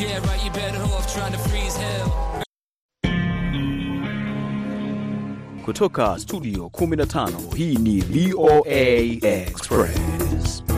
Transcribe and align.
Yeah, 0.00 0.18
right, 0.26 0.42
you 0.42 0.50
better 0.52 0.82
off 0.82 1.12
trying 1.12 1.32
to 1.32 1.38
freeze 1.38 1.76
hell. 1.76 2.08
Kutoka 5.64 6.18
studio 6.18 6.68
15 6.70 7.54
hii 7.56 7.76
ni 7.76 8.00
VOA 8.00 8.80
Express. 9.22 10.69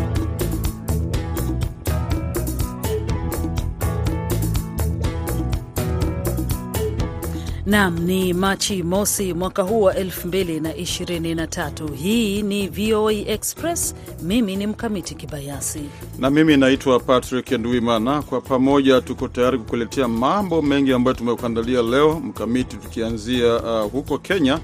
Nam 7.67 7.99
ni 7.99 8.33
Machi 8.33 8.83
mosi 8.83 9.35
mwaka 9.35 9.63
huu 9.63 9.83
wa 9.83 9.95
2023. 9.95 11.95
Hii 11.95 12.43
ni 12.43 12.69
VOA 12.69 13.13
Express. 13.13 13.95
Mimi 14.23 14.57
ni 14.57 14.67
Mkamiti 14.67 15.15
Kibayasi 15.15 15.81
na 16.19 16.31
mimi 16.31 16.57
naitwa 16.57 17.01
Patrick 17.01 17.51
Ndwimana. 17.53 18.23
Kwa 18.23 18.41
pamoja 18.41 19.01
tuko 19.01 19.29
tayari 19.29 19.59
kukuletea 19.59 20.09
mambo 20.09 20.63
mengi 20.63 20.93
ambayo 20.93 21.17
tumekuandalia 21.17 21.83
leo. 21.83 22.21
Mkamiti, 22.21 22.77
tukianzia 22.77 23.55
uh, 23.57 23.93
huko 23.93 24.19
Kenya 24.19 24.59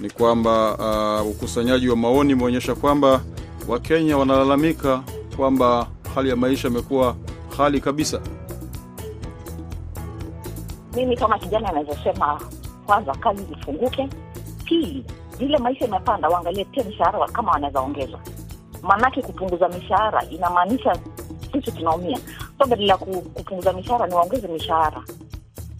ni 0.00 0.10
kwamba 0.10 0.76
uh, 1.22 1.30
ukusanyaji 1.30 1.88
wa 1.88 1.96
maoni 1.96 2.34
umeonyesha 2.34 2.74
kwamba 2.74 3.22
Wakenya 3.68 4.18
wanalalamika 4.18 5.02
kwamba 5.36 5.86
hali 6.14 6.28
ya 6.28 6.36
maisha 6.36 6.68
imekuwa 6.68 7.16
hali 7.56 7.80
kabisa. 7.80 8.20
Mimi 10.96 11.16
kama 11.16 11.38
kijana 11.38 11.68
anawezasema, 11.68 12.40
kwanza 12.86 13.12
kazi 13.14 13.44
zifunguke, 13.44 14.08
pili 14.64 15.04
vile 15.38 15.58
maisha 15.58 15.84
imepanda, 15.84 16.28
waangalie 16.28 16.64
pia 16.64 16.84
mishahara 16.84 17.26
kama 17.28 17.52
wanaweza 17.52 17.80
ongeza, 17.80 18.18
maanake 18.82 19.22
kupunguza 19.22 19.68
mishahara 19.68 20.24
inamaanisha 20.24 20.96
sisi 21.52 21.72
tunaumia. 21.72 22.18
So 22.58 22.66
badala 22.66 22.92
ya 22.92 22.96
kupunguza 22.98 23.72
mishahara 23.72 24.06
ni 24.06 24.14
waongeze 24.14 24.48
mishahara. 24.48 25.02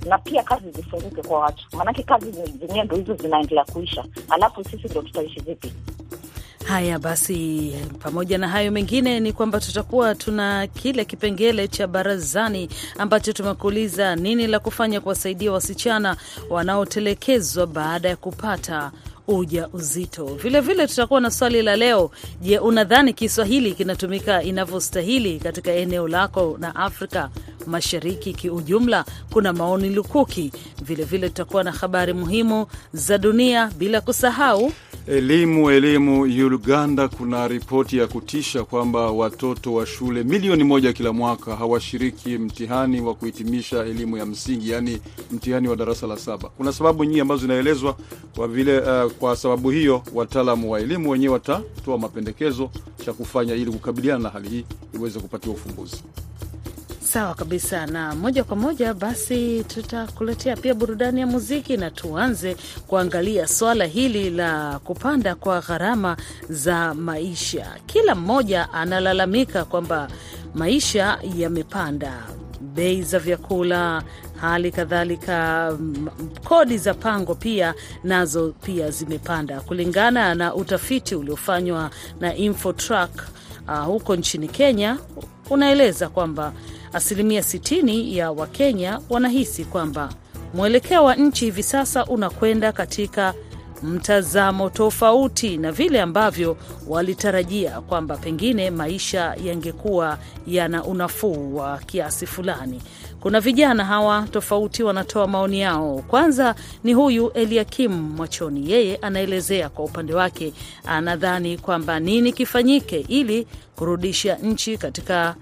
Na 0.07 0.19
pia 0.19 0.43
kazi 0.43 0.71
zifunguke 0.71 1.23
kwa 1.23 1.39
watu, 1.41 1.65
maanake 1.77 2.03
kazi 2.03 2.33
zenyewe 2.33 2.85
ndo 2.85 2.97
hizo 2.97 3.15
zinaendelea 3.15 3.65
kuisha, 3.65 4.05
alafu 4.31 4.65
sisi 4.65 4.89
ndo 4.89 5.03
tutaishi 5.03 5.41
vipi? 5.41 5.73
Haya 6.65 6.99
basi, 6.99 7.73
pamoja 8.03 8.39
na 8.39 8.49
hayo 8.49 8.73
mengine 8.73 9.21
ni 9.21 9.33
kwamba 9.33 9.61
tutakuwa 9.61 10.15
tuna 10.15 10.67
kile 10.67 11.05
kipengele 11.05 11.69
cha 11.69 11.87
barazani 11.87 12.69
ambacho 12.99 13.33
tumekuuliza 13.33 14.17
nini 14.17 14.47
la 14.47 14.59
kufanya 14.59 15.01
kuwasaidia 15.01 15.53
wasichana 15.53 16.17
wanaotelekezwa 16.51 17.67
baada 17.67 18.09
ya 18.09 18.17
kupata 18.17 18.93
uja 19.29 19.69
uzito. 19.73 20.25
Vilevile 20.27 20.87
tutakuwa 20.87 21.21
na 21.21 21.31
swali 21.31 21.63
la 21.63 21.77
leo. 21.77 22.11
Je, 22.43 22.59
unadhani 22.59 23.13
Kiswahili 23.13 23.73
kinatumika 23.75 24.43
inavyostahili 24.43 25.41
katika 25.41 25.73
eneo 25.73 26.09
lako 26.09 26.57
na 26.61 26.77
Afrika 26.77 27.31
Mashariki 27.67 28.33
kiujumla? 28.33 29.05
Kuna 29.33 29.53
maoni 29.53 29.91
lukuki. 29.91 30.53
Vilevile 30.83 31.29
tutakuwa 31.29 31.65
na 31.65 31.73
habari 31.73 32.13
muhimu 32.13 32.67
za 32.93 33.19
dunia, 33.19 33.71
bila 33.79 34.01
kusahau 34.01 34.73
Elimu, 35.07 35.71
elimu. 35.71 36.23
Uganda 36.23 37.09
kuna 37.09 37.49
ripoti 37.49 37.99
ya 37.99 38.07
kutisha 38.07 38.65
kwamba 38.65 39.11
watoto 39.11 39.75
wa 39.75 39.87
shule 39.87 40.23
milioni 40.25 40.65
moja 40.65 40.93
kila 40.93 41.13
mwaka 41.13 41.57
hawashiriki 41.57 42.39
mtihani 42.39 43.01
wa 43.01 43.15
kuhitimisha 43.15 43.85
elimu 43.85 44.17
ya 44.17 44.27
msingi, 44.27 44.71
yaani 44.71 44.99
mtihani 45.33 45.69
wa 45.69 45.77
darasa 45.77 46.07
la 46.07 46.17
saba. 46.19 46.49
Kuna 46.49 46.73
sababu 46.73 47.05
nyingi 47.05 47.21
ambazo 47.21 47.41
zinaelezwa 47.43 47.97
kwa 48.37 48.49
vile, 48.49 48.79
uh, 48.79 49.13
kwa 49.13 49.37
sababu 49.37 49.71
hiyo 49.71 50.03
wataalamu 50.15 50.73
wa 50.73 50.81
elimu 50.81 51.11
wenyewe 51.11 51.33
watatoa 51.35 51.99
mapendekezo 51.99 52.71
cha 53.05 53.13
kufanya 53.13 53.55
ili 53.55 53.71
kukabiliana 53.73 54.23
na 54.23 54.29
hali 54.29 54.49
hii 54.49 54.65
iweze 54.95 55.21
kupatiwa 55.21 55.55
ufumbuzi. 55.55 56.03
Sawa 57.13 57.35
kabisa, 57.35 57.87
na 57.87 58.15
moja 58.15 58.45
kwa 58.45 58.57
moja 58.57 58.95
basi 58.95 59.65
tutakuletea 59.65 60.57
pia 60.57 60.75
burudani 60.75 61.21
ya 61.21 61.27
muziki, 61.27 61.77
na 61.77 61.91
tuanze 61.91 62.57
kuangalia 62.87 63.47
swala 63.49 63.85
hili 63.85 64.31
la 64.31 64.79
kupanda 64.85 65.35
kwa 65.35 65.61
gharama 65.61 66.17
za 66.49 66.95
maisha. 66.95 67.77
Kila 67.87 68.15
mmoja 68.15 68.73
analalamika 68.73 69.65
kwamba 69.65 70.09
maisha 70.55 71.19
yamepanda, 71.37 72.13
bei 72.61 73.03
za 73.03 73.19
vyakula, 73.19 74.03
hali 74.41 74.71
kadhalika 74.73 75.73
kodi 76.45 76.79
za 76.79 76.95
pango 76.95 77.35
pia 77.35 77.75
nazo 78.05 78.55
pia 78.63 78.91
zimepanda, 78.91 79.61
kulingana 79.61 80.35
na 80.35 80.55
utafiti 80.55 81.15
uliofanywa 81.15 81.91
na 82.21 82.35
Infotrack 82.37 83.11
uh, 83.69 83.85
huko 83.85 84.17
nchini 84.17 84.49
Kenya 84.49 84.99
unaeleza 85.53 86.09
kwamba 86.09 86.53
asilimia 86.93 87.41
60 87.41 88.17
ya 88.17 88.31
Wakenya 88.31 89.01
wanahisi 89.11 89.65
kwamba 89.65 90.09
mwelekeo 90.55 91.05
wa 91.05 91.15
nchi 91.15 91.45
hivi 91.45 91.63
sasa 91.63 92.05
unakwenda 92.07 92.73
katika 92.73 93.35
mtazamo 93.83 94.71
tofauti 94.71 95.57
na 95.57 95.73
vile 95.73 96.01
ambavyo 96.01 96.57
walitarajia 96.89 97.81
kwamba 97.81 98.17
pengine 98.17 98.71
maisha 98.71 99.35
yangekuwa 99.45 100.19
yana 100.47 100.85
unafuu 100.85 101.57
wa 101.57 101.79
kiasi 101.79 102.27
fulani. 102.27 102.83
Kuna 103.23 103.41
vijana 103.41 103.85
hawa 103.85 104.29
tofauti 104.31 104.83
wanatoa 104.83 105.27
maoni 105.27 105.61
yao. 105.61 106.05
Kwanza 106.09 106.55
ni 106.85 106.93
huyu 106.93 107.31
Eliakim 107.31 107.93
Mwachoni, 107.93 108.71
yeye 108.71 108.97
anaelezea 108.97 109.69
kwa 109.69 109.85
upande 109.85 110.15
wake, 110.15 110.53
anadhani 110.87 111.59
kwamba 111.59 112.01
nini 112.01 112.33
kifanyike 112.33 113.01
ili 113.09 113.47
kurudisha 113.77 114.35
nchi 114.35 114.79
katika 114.79 115.35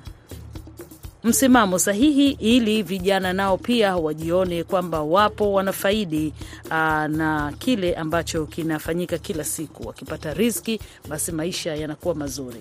msimamo 1.25 1.79
sahihi 1.79 2.31
ili 2.31 2.83
vijana 2.83 3.33
nao 3.33 3.57
pia 3.59 3.97
wajione 3.97 4.65
kwamba 4.65 5.03
wapo 5.03 5.53
wanafaidi 5.53 6.33
aa, 6.71 7.09
na 7.09 7.53
kile 7.59 7.95
ambacho 7.95 8.47
kinafanyika 8.47 9.19
kila 9.19 9.45
siku. 9.45 9.87
Wakipata 9.89 10.35
riziki, 10.35 10.81
basi 11.09 11.33
maisha 11.33 11.75
yanakuwa 11.75 12.15
mazuri. 12.15 12.61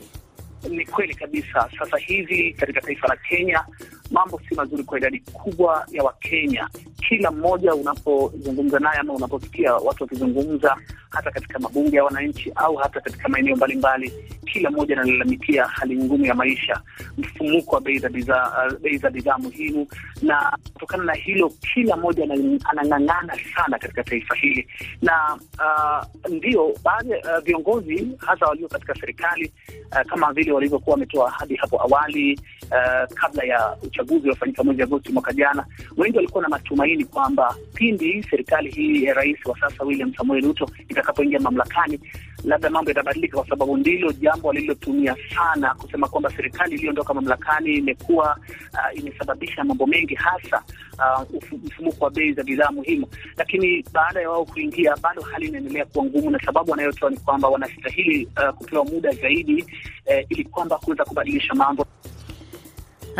Ni 0.70 0.86
kweli 0.86 1.16
kabisa. 1.16 1.70
Sasa 1.80 1.98
hivi 1.98 2.54
katika 2.54 2.82
taifa 2.82 3.08
la 3.08 3.16
Kenya 3.16 3.64
mambo 4.12 4.42
si 4.50 4.56
mazuri 4.56 4.84
kwa 4.84 4.98
idadi 4.98 5.20
kubwa 5.20 5.86
ya 5.92 6.04
Wakenya. 6.04 6.70
Kila 7.10 7.32
mmoja 7.32 7.76
unapozungumza 7.76 8.80
naye 8.80 9.00
ama 9.00 9.14
unaposikia 9.14 9.74
watu 9.76 10.04
wakizungumza, 10.04 10.78
hata 11.10 11.32
katika 11.32 11.60
mabunge 11.60 11.98
ya 11.98 12.04
wananchi 12.04 12.52
au 12.56 12.76
hata 12.76 13.02
katika 13.02 13.30
maeneo 13.30 13.56
mbalimbali, 13.56 14.14
kila 14.46 14.70
mmoja 14.72 14.96
analalamikia 15.02 15.66
hali 15.68 15.96
ngumu 16.04 16.26
ya 16.26 16.34
maisha, 16.36 16.82
mfumuko 17.18 17.76
wa 17.76 17.82
bei 17.82 18.00
za 18.00 18.10
bidhaa 18.10 18.68
uh, 18.72 18.80
bei 18.80 18.98
za 18.98 19.10
bidhaa 19.10 19.38
muhimu, 19.38 19.88
na 20.22 20.58
kutokana 20.74 21.04
na 21.04 21.14
hilo 21.14 21.50
kila 21.74 21.98
mmoja 21.98 22.24
anang'ang'ana 22.24 23.34
sana 23.56 23.80
katika 23.80 24.04
taifa 24.04 24.36
hili, 24.36 24.68
na 25.02 25.38
uh, 25.60 26.30
ndio 26.32 26.74
baadhi 26.84 27.12
ya 27.12 27.18
uh, 27.38 27.44
viongozi 27.44 28.08
hasa 28.18 28.46
walio 28.46 28.68
katika 28.68 28.96
serikali 28.96 29.52
uh, 29.92 30.02
kama 30.10 30.34
vile 30.34 30.49
walivyokuwa 30.52 30.94
wametoa 30.94 31.28
ahadi 31.28 31.56
hapo 31.56 31.82
awali 31.82 32.40
uh, 32.72 33.14
kabla 33.14 33.44
ya 33.44 33.78
uchaguzi 33.84 34.20
uliofanyika 34.22 34.64
mwezi 34.64 34.82
Agosti 34.82 35.12
mwaka 35.14 35.34
jana, 35.34 35.66
wengi 35.98 36.18
walikuwa 36.18 36.44
na 36.44 36.50
matumaini 36.50 37.06
kwamba 37.06 37.56
pindi 37.74 38.24
serikali 38.24 38.72
hii 38.72 39.04
ya 39.04 39.14
rais 39.14 39.46
wa 39.46 39.60
sasa 39.60 39.84
William 39.84 40.14
Samoei 40.14 40.42
Ruto 40.42 40.70
itakapoingia 40.90 41.40
mamlakani, 41.40 42.00
labda 42.44 42.70
mambo 42.70 42.92
yatabadilika, 42.92 43.38
kwa 43.38 43.48
sababu 43.48 43.78
ndilo 43.78 44.12
jambo 44.12 44.48
walilotumia 44.48 45.16
sana 45.36 45.74
kusema 45.76 46.08
kwamba 46.08 46.30
serikali 46.36 46.76
iliyoondoka 46.76 47.14
mamlakani 47.14 47.74
imekuwa 47.76 48.38
uh, 48.74 49.00
imesababisha 49.00 49.64
mambo 49.64 49.86
mengi, 49.88 50.16
hasa 50.16 50.64
uh, 50.98 51.42
mfumuko 51.66 52.06
wa 52.06 52.12
bei 52.12 52.34
za 52.34 52.44
bidhaa 52.44 52.72
muhimu. 52.72 53.08
Lakini 53.38 53.86
baada 53.94 54.22
ya 54.22 54.30
wao 54.30 54.46
kuingia, 54.46 54.96
bado 55.02 55.22
hali 55.22 55.48
inaendelea 55.48 55.86
kuwa 55.86 56.06
ngumu, 56.06 56.30
na 56.30 56.40
sababu 56.46 56.72
wanayotoa 56.72 57.10
ni 57.10 57.18
kwamba 57.18 57.48
wanastahili 57.48 58.26
uh, 58.26 58.56
kupewa 58.56 58.86
muda 58.86 59.12
zaidi 59.12 59.62
uh, 59.64 60.32
ili 60.32 60.44
kwamba 60.44 60.78
kuweza 60.78 61.06
kubadilisha 61.06 61.54
mambo. 61.54 61.86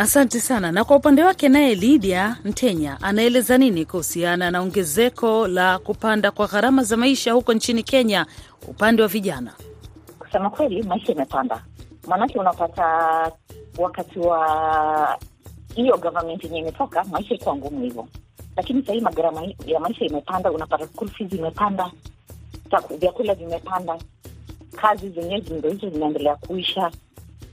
Asante 0.00 0.40
sana. 0.40 0.72
Na 0.72 0.84
kwa 0.84 0.96
upande 0.96 1.24
wake 1.24 1.48
naye 1.48 1.74
Lydia 1.74 2.36
Mtenya 2.44 2.98
anaeleza 3.02 3.58
nini 3.58 3.84
kuhusiana 3.84 4.50
na 4.50 4.60
ongezeko 4.60 5.48
la 5.48 5.78
kupanda 5.78 6.30
kwa 6.30 6.46
gharama 6.46 6.82
za 6.84 6.96
maisha 6.96 7.32
huko 7.32 7.52
nchini 7.54 7.82
Kenya 7.82 8.26
upande 8.68 9.02
wa 9.02 9.08
vijana? 9.08 9.52
Kusema 10.18 10.50
kweli, 10.50 10.82
maisha 10.82 11.12
imepanda, 11.12 11.64
maanake 12.08 12.38
unapata 12.38 12.84
wakati 13.78 14.18
wa 14.18 15.18
hiyo 15.74 15.96
gavamenti 15.96 16.46
yenye 16.46 16.58
imetoka, 16.58 17.04
maisha 17.04 17.34
ikuwa 17.34 17.56
ngumu 17.56 17.82
hivyo, 17.84 18.08
lakini 18.56 18.86
sahii 18.86 19.00
magharama 19.00 19.42
ya 19.66 19.80
maisha 19.80 20.04
imepanda, 20.04 20.52
unapata 20.52 20.86
school 20.86 21.08
fees 21.08 21.32
imepanda, 21.32 21.90
vyakula 23.00 23.34
vimepanda, 23.34 23.98
kazi 24.76 25.08
zenyewe 25.08 25.42
ndo 25.58 25.70
hizo 25.70 25.90
zinaendelea 25.90 26.36
kuisha 26.36 26.90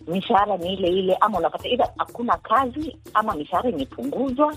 mishahara 0.07 0.57
ni 0.57 0.73
ile 0.73 0.87
ile, 0.87 1.15
ama 1.15 1.37
unapata 1.37 1.69
idha 1.69 1.89
hakuna 1.97 2.37
kazi 2.37 2.97
ama 3.13 3.35
mishahara 3.35 3.69
imepunguzwa. 3.69 4.55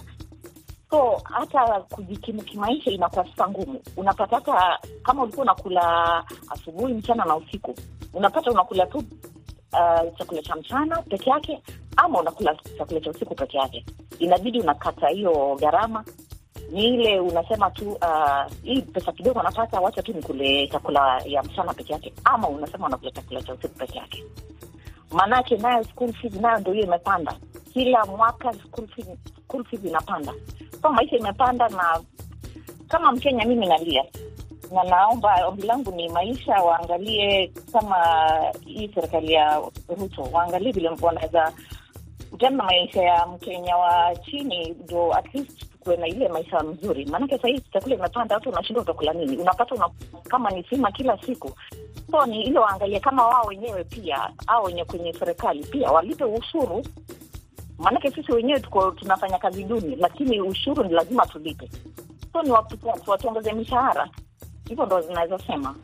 So 0.91 1.21
hata 1.25 1.81
kujikimu 1.81 2.43
kimaisha 2.43 2.91
inakuwa 2.91 3.25
sasa 3.29 3.49
ngumu. 3.49 3.81
Unapata 3.97 4.37
hata 4.37 4.79
kama 5.03 5.23
ulikuwa 5.23 5.43
unakula 5.43 6.25
asubuhi, 6.51 6.95
mchana 6.95 7.25
na 7.25 7.37
usiku, 7.37 7.75
unapata 8.15 8.51
unakula 8.51 8.87
tu 8.87 8.99
uh, 8.99 10.17
chakula 10.19 10.43
cha 10.43 10.57
mchana 10.57 11.03
peke 11.03 11.31
yake, 11.31 11.63
ama 11.97 12.21
unakula 12.21 12.57
chakula 12.79 13.01
cha 13.01 13.11
usiku 13.11 13.35
peke 13.35 13.57
yake. 13.59 13.85
inabidi 14.19 14.61
unakata 14.61 15.09
hiyo 15.09 15.57
gharama. 15.61 16.05
Ni 16.73 16.85
ile 16.85 17.21
unasema 17.21 17.71
tu 17.71 17.91
uh, 17.93 18.53
hii 18.63 18.83
pesa 18.83 19.13
kidogo 19.13 19.41
anapata, 19.41 19.81
wacha 19.81 20.03
tu 20.03 20.13
nikule 20.13 20.67
chakula 20.69 21.23
ya 21.25 21.43
mchana 21.43 21.75
peke 21.75 21.93
yake, 21.93 22.13
ama 22.25 22.49
unasema 22.49 22.87
unakula 22.87 23.11
chakula 23.11 23.43
cha 23.43 23.55
usiku 23.55 23.75
peke 23.79 23.99
yake. 23.99 24.25
Maanake 25.13 25.57
nayo 25.57 25.85
school 25.85 26.13
fees 26.13 26.35
nayo 26.35 26.59
ndo 26.59 26.73
hiyo 26.73 26.85
imepanda 26.85 27.35
kila 27.73 28.07
mwaka, 28.07 28.53
school 28.53 28.89
fees, 28.89 29.07
school 29.45 29.65
fees 29.65 29.85
inapanda. 29.85 30.33
So 30.83 30.89
maisha 30.91 31.17
imepanda, 31.17 31.69
na 31.69 32.01
kama 32.89 33.13
Mkenya 33.13 33.45
mimi 33.45 33.67
nalia 33.67 34.05
na 34.75 34.85
naomba, 34.85 35.47
ombi 35.49 35.63
langu 35.63 35.91
ni 35.93 36.09
maisha 36.09 36.53
waangalie, 36.63 37.53
kama 37.73 37.97
hii 38.67 38.91
serikali 38.95 39.33
ya 39.33 39.63
Ruto 39.89 40.23
waangalie 40.33 40.73
vile 40.73 40.91
wanaweza 41.03 41.53
jana 42.39 42.65
maisha 42.65 43.03
ya 43.03 43.27
Mkenya 43.27 43.77
wa 43.77 44.17
chini, 44.17 44.69
ndo 44.85 45.13
at 45.15 45.35
least 45.35 45.65
kuwe 45.81 45.97
na 45.97 46.07
ile 46.09 46.29
maisha 46.29 46.61
mzuri. 46.63 47.07
Maanake 47.07 47.39
sahii 47.39 47.61
chakula 47.73 47.95
imepanda, 47.95 48.35
watu 48.35 48.49
unashinda 48.51 48.81
utakula 48.83 49.13
nini? 49.13 49.37
Unapata 49.37 49.75
una, 49.75 49.89
kama 50.29 50.51
ni 50.51 50.65
sima 50.65 50.93
kila 50.93 51.19
siku. 51.23 51.53
So 52.11 52.27
ni 52.27 52.43
ile 52.43 52.59
waangalie 52.59 53.01
kama 53.01 53.27
wao 53.27 53.45
wenyewe 53.47 53.85
pia 53.85 54.31
au 54.47 54.65
wenye 54.65 54.85
kwenye 54.85 55.13
serikali 55.13 55.65
pia 55.65 55.91
walipe 55.91 56.25
ushuru, 56.25 56.85
maanake 57.79 58.11
sisi 58.11 58.33
wenyewe 58.33 58.61
tuko 58.61 58.91
tunafanya 58.91 59.39
kazi 59.39 59.65
duni, 59.65 59.97
lakini 59.97 60.41
ushuru 60.41 60.85
ni 60.85 60.93
lazima 60.93 61.27
tulipe. 61.27 61.71
So 62.33 62.43
ni 62.43 62.51
watuongeze 63.07 63.53
mishahara, 63.53 64.09
hivyo 64.69 64.87
ndo 64.87 65.01
zinaweza 65.01 65.39
sema. 65.39 65.75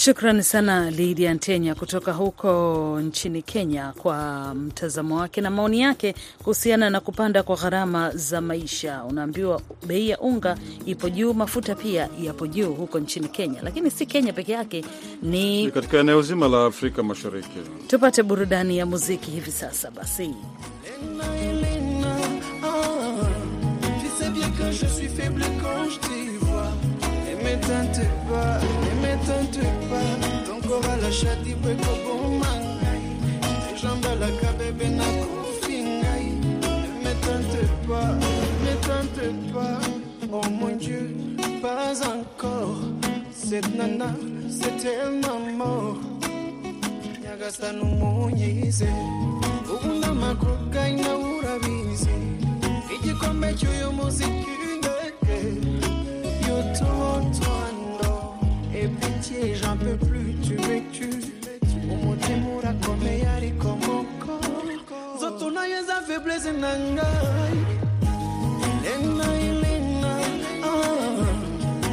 Shukrani 0.00 0.42
sana 0.42 0.90
Lidia 0.90 1.34
Ntenya 1.34 1.74
kutoka 1.74 2.12
huko 2.12 3.00
nchini 3.02 3.42
Kenya 3.42 3.92
kwa 3.98 4.54
mtazamo 4.54 5.16
wake 5.16 5.40
na 5.40 5.50
maoni 5.50 5.80
yake 5.80 6.14
kuhusiana 6.38 6.90
na 6.90 7.00
kupanda 7.00 7.42
kwa 7.42 7.56
gharama 7.56 8.10
za 8.10 8.40
maisha. 8.40 9.04
Unaambiwa 9.04 9.60
bei 9.86 10.08
ya 10.08 10.20
unga 10.20 10.56
ipo 10.86 11.08
juu, 11.08 11.34
mafuta 11.34 11.74
pia 11.74 12.08
yapo 12.22 12.46
juu 12.46 12.72
huko 12.74 12.98
nchini 12.98 13.28
Kenya, 13.28 13.60
lakini 13.62 13.90
si 13.90 14.06
Kenya 14.06 14.32
peke 14.32 14.52
yake, 14.52 14.84
ni 15.22 15.64
Ni 15.64 15.70
katika 15.70 15.98
eneo 15.98 16.22
zima 16.22 16.48
la 16.48 16.66
Afrika 16.66 17.02
Mashariki. 17.02 17.58
tupate 17.86 18.22
burudani 18.22 18.78
ya 18.78 18.86
muziki 18.86 19.30
hivi 19.30 19.52
sasa. 19.52 19.90
Basi 19.90 20.34
Tu 24.00 24.08
sais 24.18 24.30
bien 24.32 24.50
shati 31.20 31.54
bweko 31.54 31.92
goma 32.04 32.52
Jamba 33.82 34.14
la 34.14 34.28
kabebe 34.40 34.88
na 34.88 35.04
confi 35.04 35.82
ngai. 35.82 36.26
Ne 36.60 36.88
me 37.02 37.12
tente 37.24 37.62
pas, 37.88 38.12
ne 38.20 38.64
me 38.64 38.74
tente 38.86 39.52
pas 39.52 39.80
Oh 40.32 40.48
mon 40.60 40.76
Dieu, 40.76 41.16
pas 41.62 42.00
encore. 42.06 42.80
Cette 43.32 43.74
nana, 43.74 44.14
c'est 44.48 44.76
tellement 44.76 45.40
mort. 45.56 45.96
Nyagasa 47.22 47.72
numunyise 47.72 48.88
Ubunda 49.72 50.14
makruka 50.14 50.88
inaurabizi 50.88 52.08
Igikombe 52.94 53.54
cy'uyu 53.58 53.92
muziki 53.92 54.56
ndeke. 54.78 55.38
Yo 56.46 56.56
tondo 56.78 58.36
Et 58.74 58.88
pitié, 58.88 59.54
j'en 59.54 59.76
peux 59.76 59.96
plus 60.06 60.19
tu 60.70 60.76
me 60.76 60.80
tues 60.92 61.26
umutima 61.92 62.48
urakomeye 62.58 63.26
ariko 63.36 63.68
moko 63.68 64.32
zote 65.20 65.50
nayo 65.54 65.82
za 65.82 66.02
faiblesse 66.06 66.52
na 66.52 66.78
ngai. 66.78 67.58
Ah, 70.62 70.76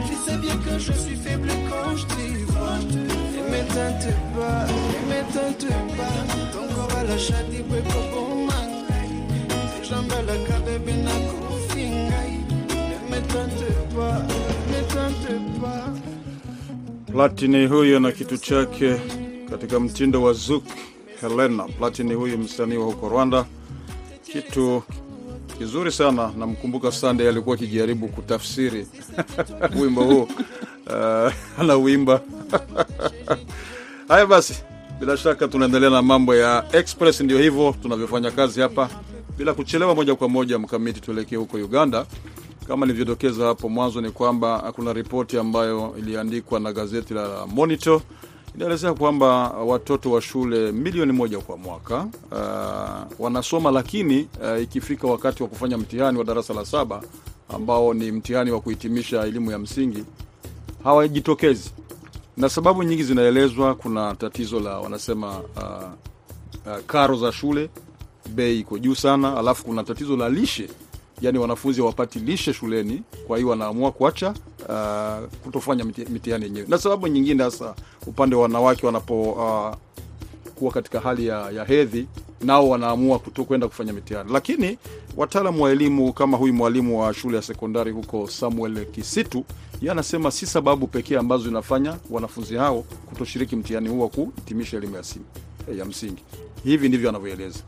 tu 0.08 0.16
sais 0.26 0.38
bien 0.38 0.58
que 0.58 0.78
je 0.78 0.94
suis 0.94 1.16
faible 1.16 1.50
quand 1.70 1.96
je 1.98 2.06
t'y 2.06 2.44
vois. 2.52 2.78
Ne 2.78 3.54
pas, 4.36 4.68
m'éteinte 5.10 5.68
pas 5.98 6.20
ton 6.54 6.66
corps 6.76 6.98
à 7.00 7.04
la 7.04 7.18
chati 7.18 7.60
bweko 7.64 8.02
mangai 8.48 9.10
jambala 9.88 10.36
kabebe 10.48 10.94
na 11.06 11.16
ne 11.76 12.98
m'éteinte 13.10 13.70
pas 13.96 14.37
Platini 17.18 17.68
huyo 17.68 18.00
na 18.00 18.12
kitu 18.12 18.38
chake 18.38 19.02
katika 19.50 19.80
mtindo 19.80 20.24
wa 20.24 20.34
Zouk 20.34 20.64
Helena. 21.22 21.64
Platini 21.64 22.14
huyu 22.14 22.38
msanii 22.38 22.78
wa 22.78 22.86
huko 22.86 23.10
Rwanda, 23.10 23.46
kitu 24.32 24.84
kizuri 25.58 25.92
sana. 25.92 26.32
Namkumbuka 26.38 26.92
Sunday 26.92 27.30
alikuwa 27.30 27.56
akijaribu 27.56 28.08
kutafsiri 28.08 28.88
wimbo 29.82 30.04
huu 30.04 30.22
uh, 30.22 31.34
anauimba 31.60 32.22
haya. 34.10 34.26
Basi 34.26 34.56
bila 35.00 35.18
shaka 35.18 35.48
tunaendelea 35.48 35.90
na 35.90 36.02
mambo 36.02 36.36
ya 36.36 36.66
Express, 36.74 37.22
ndio 37.22 37.40
hivyo 37.40 37.76
tunavyofanya 37.82 38.32
kazi 38.32 38.62
hapa. 38.62 38.90
Bila 39.38 39.54
kuchelewa, 39.54 39.96
moja 39.96 40.16
kwa 40.16 40.30
moja 40.30 40.60
mkamiti, 40.60 41.02
tuelekee 41.02 41.36
huko 41.36 41.58
Uganda. 41.58 42.06
Kama 42.68 42.86
nilivyodokeza 42.86 43.46
hapo 43.46 43.70
mwanzo, 43.70 44.02
ni 44.02 44.12
kwamba 44.12 44.72
kuna 44.76 44.94
ripoti 44.94 45.38
ambayo 45.38 45.96
iliandikwa 46.00 46.60
na 46.60 46.74
gazeti 46.74 47.14
la 47.14 47.48
Monitor 47.48 48.02
inaelezea 48.56 48.94
kwamba 48.94 49.28
watoto 49.50 50.12
wa 50.12 50.22
shule 50.22 50.72
milioni 50.72 51.12
moja 51.12 51.40
kwa 51.40 51.58
mwaka 51.58 52.08
uh, 52.32 53.20
wanasoma, 53.26 53.72
lakini 53.72 54.28
uh, 54.56 54.62
ikifika 54.62 55.08
wakati 55.08 55.44
wa 55.44 55.50
kufanya 55.50 55.78
mtihani 55.78 56.18
wa 56.18 56.24
darasa 56.24 56.54
la 56.54 56.66
saba 56.66 57.02
ambao 57.50 57.94
ni 57.94 58.12
mtihani 58.12 58.52
wa 58.52 58.62
kuhitimisha 58.62 59.22
elimu 59.22 59.52
ya 59.52 59.60
msingi 59.60 60.04
hawajitokezi, 60.84 61.72
na 62.38 62.50
sababu 62.50 62.84
nyingi 62.84 63.04
zinaelezwa. 63.04 63.76
Kuna 63.76 64.16
tatizo 64.16 64.60
la 64.60 64.78
wanasema 64.80 65.40
uh, 65.40 65.44
uh, 66.66 66.78
karo 66.88 67.16
za 67.18 67.32
shule, 67.32 67.70
bei 68.36 68.60
iko 68.60 68.78
juu 68.80 68.96
sana, 68.96 69.38
alafu 69.38 69.66
kuna 69.66 69.84
tatizo 69.84 70.18
la 70.18 70.30
lishe 70.30 70.70
yani 71.22 71.38
wanafunzi 71.38 71.82
hawapati 71.82 72.20
lishe 72.20 72.54
shuleni, 72.54 73.02
kwa 73.28 73.38
hiyo 73.38 73.50
wanaamua 73.50 73.92
kuacha 73.92 74.34
uh, 74.70 75.30
kutofanya 75.44 75.84
mitihani 75.86 76.44
yenyewe. 76.46 76.66
Na 76.70 76.78
sababu 76.78 77.08
nyingine 77.08 77.44
hasa 77.44 77.76
upande 78.08 78.36
wa 78.36 78.42
wanawake 78.42 78.86
wanapo 78.86 79.22
uh, 79.32 79.76
kuwa 80.56 80.72
katika 80.72 81.00
hali 81.00 81.28
ya, 81.28 81.52
ya 81.52 81.66
hedhi, 81.66 82.08
nao 82.42 82.70
wanaamua 82.70 83.20
kwenda 83.20 83.68
kufanya 83.68 83.94
mitihani. 83.94 84.30
Lakini 84.34 84.78
wataalamu 85.18 85.64
wa 85.64 85.72
elimu 85.72 86.14
kama 86.14 86.38
huyu 86.38 86.54
mwalimu 86.54 87.02
wa 87.02 87.14
shule 87.14 87.36
ya 87.36 87.42
sekondari 87.42 87.92
huko 87.92 88.28
Samuel 88.28 88.86
Kisitu, 88.86 89.46
yeye 89.82 89.92
anasema 89.92 90.32
si 90.32 90.46
sababu 90.46 90.88
pekee 90.88 91.18
ambazo 91.18 91.44
zinafanya 91.44 91.98
wanafunzi 92.10 92.56
hao 92.56 92.82
kutoshiriki 92.82 93.56
mtihani 93.56 93.90
huu 93.90 94.00
wa 94.00 94.10
kuhitimisha 94.10 94.78
elimu 94.78 94.96
ya, 94.96 95.04
ya 95.78 95.86
msingi. 95.86 96.24
Hivi 96.64 96.88
ndivyo 96.90 97.10
anavyoeleza. 97.10 97.60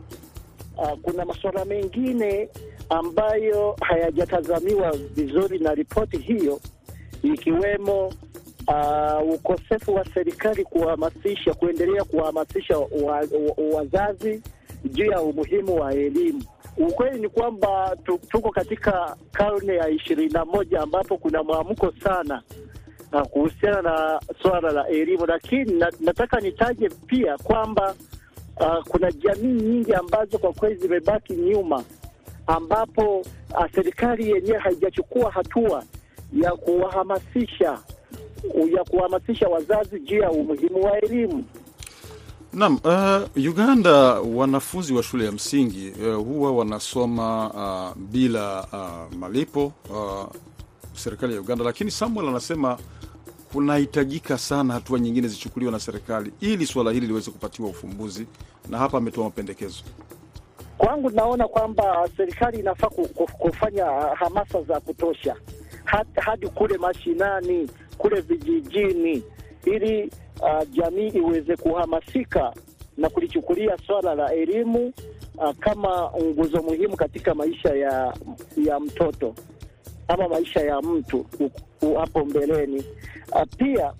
Uh, 0.77 0.99
kuna 1.01 1.25
masuala 1.25 1.65
mengine 1.65 2.49
ambayo 2.89 3.75
hayajatazamiwa 3.81 4.91
vizuri 5.15 5.59
na 5.59 5.73
ripoti 5.75 6.17
hiyo, 6.17 6.59
ikiwemo 7.23 8.13
uh, 8.67 9.33
ukosefu 9.33 9.93
wa 9.95 10.05
serikali 10.13 10.63
kuhamasisha, 10.63 11.53
kuendelea 11.53 12.03
kuhamasisha 12.03 12.77
wa, 12.77 12.87
wa, 13.05 13.25
wazazi 13.73 14.41
juu 14.85 15.05
ya 15.05 15.21
umuhimu 15.21 15.75
wa 15.75 15.93
elimu. 15.93 16.43
Ukweli 16.77 17.19
ni 17.19 17.29
kwamba 17.29 17.95
tuko 18.31 18.49
katika 18.51 19.15
karne 19.31 19.75
ya 19.75 19.89
ishirini 19.89 20.33
na 20.33 20.45
moja 20.45 20.81
ambapo 20.81 21.17
kuna 21.17 21.43
mwamko 21.43 21.93
sana 22.03 22.41
na 23.11 23.25
kuhusiana 23.25 23.81
na 23.81 24.19
swala 24.41 24.71
la 24.71 24.87
elimu, 24.87 25.25
lakini 25.25 25.73
na, 25.73 25.91
nataka 25.99 26.39
nitaje 26.39 26.89
pia 26.89 27.37
kwamba 27.37 27.95
uh, 28.59 28.83
kuna 28.87 29.11
jamii 29.11 29.61
nyingi 29.61 29.93
ambazo 29.93 30.37
kwa 30.37 30.53
kweli 30.53 30.75
zimebaki 30.75 31.33
nyuma 31.33 31.83
ambapo 32.49 33.19
uh, 33.19 33.65
serikali 33.75 34.29
yenyewe 34.31 34.57
haijachukua 34.59 35.31
hatua 35.31 35.83
ya 36.33 36.51
kuwahamasisha 36.51 37.79
ya 38.77 38.83
kuhamasisha 38.83 39.47
wazazi 39.47 39.99
juu 39.99 40.17
ya 40.17 40.31
umuhimu 40.31 40.83
wa 40.83 41.01
elimu. 41.01 41.45
Naam, 42.53 42.79
uh, 42.83 43.45
Uganda 43.49 43.93
wanafunzi 44.21 44.93
wa 44.93 45.03
shule 45.03 45.25
ya 45.25 45.31
msingi 45.31 45.89
uh, 46.07 46.15
huwa 46.15 46.51
wanasoma 46.51 47.49
uh, 47.49 47.97
bila 48.03 48.67
uh, 48.73 49.17
malipo 49.17 49.73
uh, 49.89 50.25
serikali 50.93 51.33
ya 51.33 51.41
Uganda, 51.41 51.63
lakini 51.65 51.91
Samuel 51.91 52.27
anasema 52.29 52.77
kunahitajika 53.53 54.37
sana 54.37 54.73
hatua 54.73 54.99
nyingine 54.99 55.27
zichukuliwe 55.27 55.71
na 55.71 55.79
serikali 55.79 56.31
ili 56.41 56.65
suala 56.65 56.91
hili 56.91 57.07
liweze 57.07 57.31
kupatiwa 57.31 57.69
ufumbuzi, 57.69 58.27
na 58.69 58.77
hapa 58.77 58.97
ametoa 58.97 59.23
mapendekezo. 59.23 59.83
Kwangu 60.79 61.09
naona 61.09 61.47
kwamba 61.47 62.09
serikali 62.17 62.59
inafaa 62.59 62.87
ku- 62.89 63.07
ku- 63.07 63.31
kufanya 63.37 63.85
hamasa 64.15 64.61
za 64.61 64.79
kutosha 64.79 65.35
hadi, 66.15 66.47
kule 66.47 66.77
mashinani 66.77 67.69
kule 67.97 68.21
vijijini, 68.21 69.23
ili 69.65 70.11
uh, 70.41 70.69
jamii 70.71 71.07
iweze 71.07 71.55
kuhamasika 71.55 72.53
na 72.97 73.09
kulichukulia 73.09 73.77
swala 73.87 74.15
la 74.15 74.33
elimu 74.33 74.93
uh, 75.37 75.51
kama 75.59 76.11
nguzo 76.23 76.61
muhimu 76.61 76.95
katika 76.95 77.35
maisha 77.35 77.75
ya 77.75 78.13
ya 78.65 78.79
mtoto 78.79 79.35
ama 80.07 80.27
maisha 80.27 80.59
ya 80.59 80.81
mtu 80.81 81.25
hapo 81.99 82.25
mbeleni. 82.25 82.83
Uh, 83.31 83.41
pia 83.57 83.93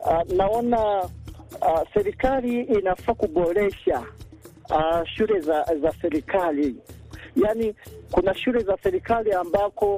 uh, 0.00 0.32
naona 0.36 1.00
uh, 1.60 1.80
serikali 1.94 2.60
inafaa 2.62 3.14
kuboresha 3.14 4.02
uh, 4.70 5.04
shule 5.16 5.40
za 5.40 5.64
za 5.82 5.92
serikali. 6.02 6.76
Yaani 7.36 7.74
kuna 8.10 8.34
shule 8.34 8.60
za 8.62 8.78
serikali 8.82 9.32
ambako 9.32 9.96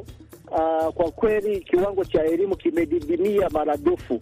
uh, 0.51 0.95
kwa 0.95 1.11
kweli 1.11 1.61
kiwango 1.61 2.05
cha 2.05 2.25
elimu 2.25 2.57
kimedidimia 2.57 3.49
maradufu, 3.51 4.21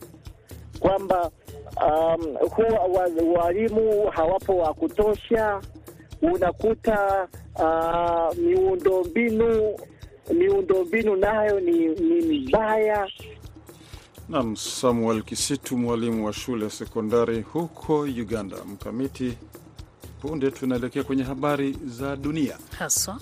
kwamba 0.81 1.31
um, 1.77 2.37
huwa 2.51 2.79
wa- 2.81 3.41
walimu 3.43 4.07
hawapo 4.11 4.57
wa 4.57 4.75
kutosha. 4.75 5.61
Unakuta 6.23 7.29
uh, 7.57 8.37
miundombinu 8.39 9.77
miundombinu 10.35 11.17
nayo 11.17 11.61
ni, 11.61 11.87
ni 11.89 12.39
mbaya. 12.39 13.09
Nam 14.29 14.57
Samuel 14.57 15.23
Kisitu, 15.23 15.79
mwalimu 15.79 16.27
wa 16.27 16.33
shule 16.33 16.71
sekondari 16.71 17.41
huko 17.43 18.01
Uganda. 18.01 18.57
Mkamiti, 18.73 19.39
punde 20.21 20.51
tunaelekea 20.51 21.05
kwenye 21.05 21.23
habari 21.23 21.77
za 21.87 22.17
dunia. 22.17 22.59
haswa 22.79 23.19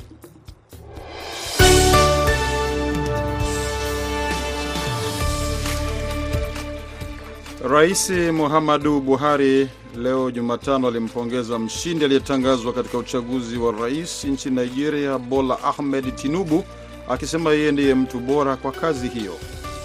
Rais 7.70 8.10
Muhammadu 8.10 9.00
Buhari 9.00 9.68
leo 9.96 10.30
Jumatano 10.30 10.88
alimpongeza 10.88 11.58
mshindi 11.58 12.04
aliyetangazwa 12.04 12.72
katika 12.72 12.98
uchaguzi 12.98 13.56
wa 13.58 13.72
rais 13.72 14.24
nchini 14.24 14.56
Nigeria, 14.56 15.18
Bola 15.18 15.62
Ahmed 15.64 16.14
Tinubu, 16.16 16.64
akisema 17.08 17.50
yeye 17.52 17.72
ndiye 17.72 17.94
mtu 17.94 18.18
bora 18.20 18.56
kwa 18.56 18.72
kazi 18.72 19.08
hiyo. 19.08 19.34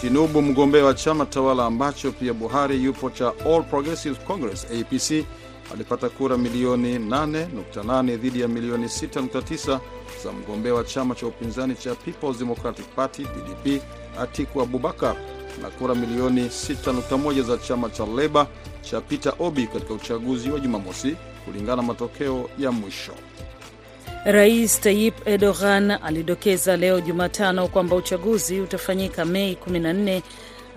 Tinubu, 0.02 0.42
mgombea 0.42 0.86
wa 0.86 0.94
chama 0.94 1.26
tawala 1.26 1.66
ambacho 1.66 2.12
pia 2.12 2.34
Buhari 2.34 2.84
yupo 2.84 3.10
cha 3.10 3.34
All 3.46 3.64
Progressive 3.64 4.16
Congress 4.28 4.66
APC, 4.66 5.26
alipata 5.74 6.10
kura 6.10 6.38
milioni 6.38 6.98
8.8 6.98 8.18
dhidi 8.18 8.42
ya 8.42 8.48
milioni 8.48 8.86
6.9 8.86 9.80
za 10.24 10.32
mgombea 10.32 10.74
wa 10.74 10.84
chama 10.84 11.16
cha 11.16 11.28
upinzani 11.28 11.76
cha 11.76 11.96
Peoples 11.96 12.38
Democratic 12.40 12.86
Party 12.96 13.26
PDP 13.26 13.82
Atiku 14.20 14.62
Abubakar 14.62 15.16
na 15.62 15.70
kura 15.70 15.96
milioni 15.96 16.42
6.1 16.42 17.44
za 17.44 17.58
chama 17.58 17.90
cha 17.90 18.06
Leba 18.06 18.48
cha 18.82 19.02
Peter 19.02 19.34
Obi 19.40 19.68
katika 19.68 19.94
uchaguzi 19.94 20.50
wa 20.52 20.60
Jumamosi, 20.60 21.16
kulingana 21.46 21.76
na 21.76 21.82
matokeo 21.82 22.50
ya 22.60 22.72
mwisho. 22.72 23.12
Rais 24.26 24.82
Tayyip 24.82 25.28
Erdogan 25.28 25.92
alidokeza 25.92 26.78
leo 26.78 27.00
Jumatano 27.02 27.68
kwamba 27.68 27.96
uchaguzi 27.96 28.60
utafanyika 28.62 29.26
Mei 29.26 29.58
14 29.70 30.22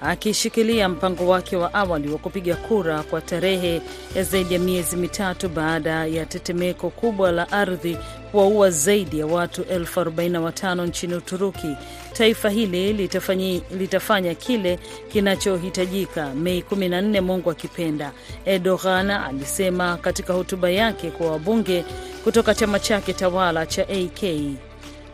akishikilia 0.02 0.88
mpango 0.88 1.28
wake 1.28 1.56
wa 1.56 1.74
awali 1.74 2.08
wa 2.08 2.18
kupiga 2.18 2.56
kura 2.56 3.02
kwa 3.02 3.20
tarehe 3.20 3.82
ya 4.16 4.22
zaidi 4.22 4.54
ya 4.54 4.60
miezi 4.60 4.96
mitatu 4.96 5.48
baada 5.48 6.06
ya 6.06 6.26
tetemeko 6.26 6.90
kubwa 6.90 7.32
la 7.32 7.52
ardhi 7.52 7.98
kuwaua 8.30 8.70
zaidi 8.70 9.18
ya 9.18 9.26
watu 9.26 9.62
elfu 9.62 10.00
45 10.00 10.86
nchini 10.86 11.14
Uturuki. 11.14 11.76
Taifa 12.12 12.48
hili 12.50 12.92
litafanyi, 12.92 13.62
litafanya 13.78 14.34
kile 14.34 14.78
kinachohitajika 15.12 16.34
Mei 16.34 16.60
14, 16.70 17.20
Mungu 17.20 17.50
akipenda, 17.50 18.12
Erdogan 18.44 19.10
alisema 19.10 19.96
katika 19.96 20.32
hotuba 20.32 20.70
yake 20.70 21.10
kwa 21.10 21.30
wabunge 21.30 21.84
kutoka 22.24 22.54
chama 22.54 22.78
chake 22.78 23.12
tawala 23.12 23.66
cha 23.66 23.82
AK. 23.82 24.22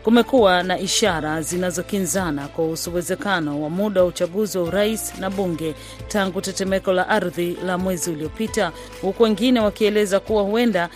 Kumekuwa 0.03 0.63
na 0.63 0.79
ishara 0.79 1.41
zinazokinzana 1.41 2.47
kuhusu 2.47 2.91
uwezekano 2.91 3.61
wa 3.61 3.69
muda 3.69 4.01
wa 4.01 4.07
uchaguzi 4.07 4.57
wa 4.57 4.63
urais 4.63 5.13
na 5.19 5.29
bunge 5.29 5.75
tangu 6.07 6.41
tetemeko 6.41 6.93
la 6.93 7.09
ardhi 7.09 7.57
la 7.65 7.77
mwezi 7.77 8.11
uliopita, 8.11 8.71
huku 9.01 9.23
wengine 9.23 9.59
wakieleza 9.59 10.19
kuwa 10.19 10.43
huenda 10.43 10.89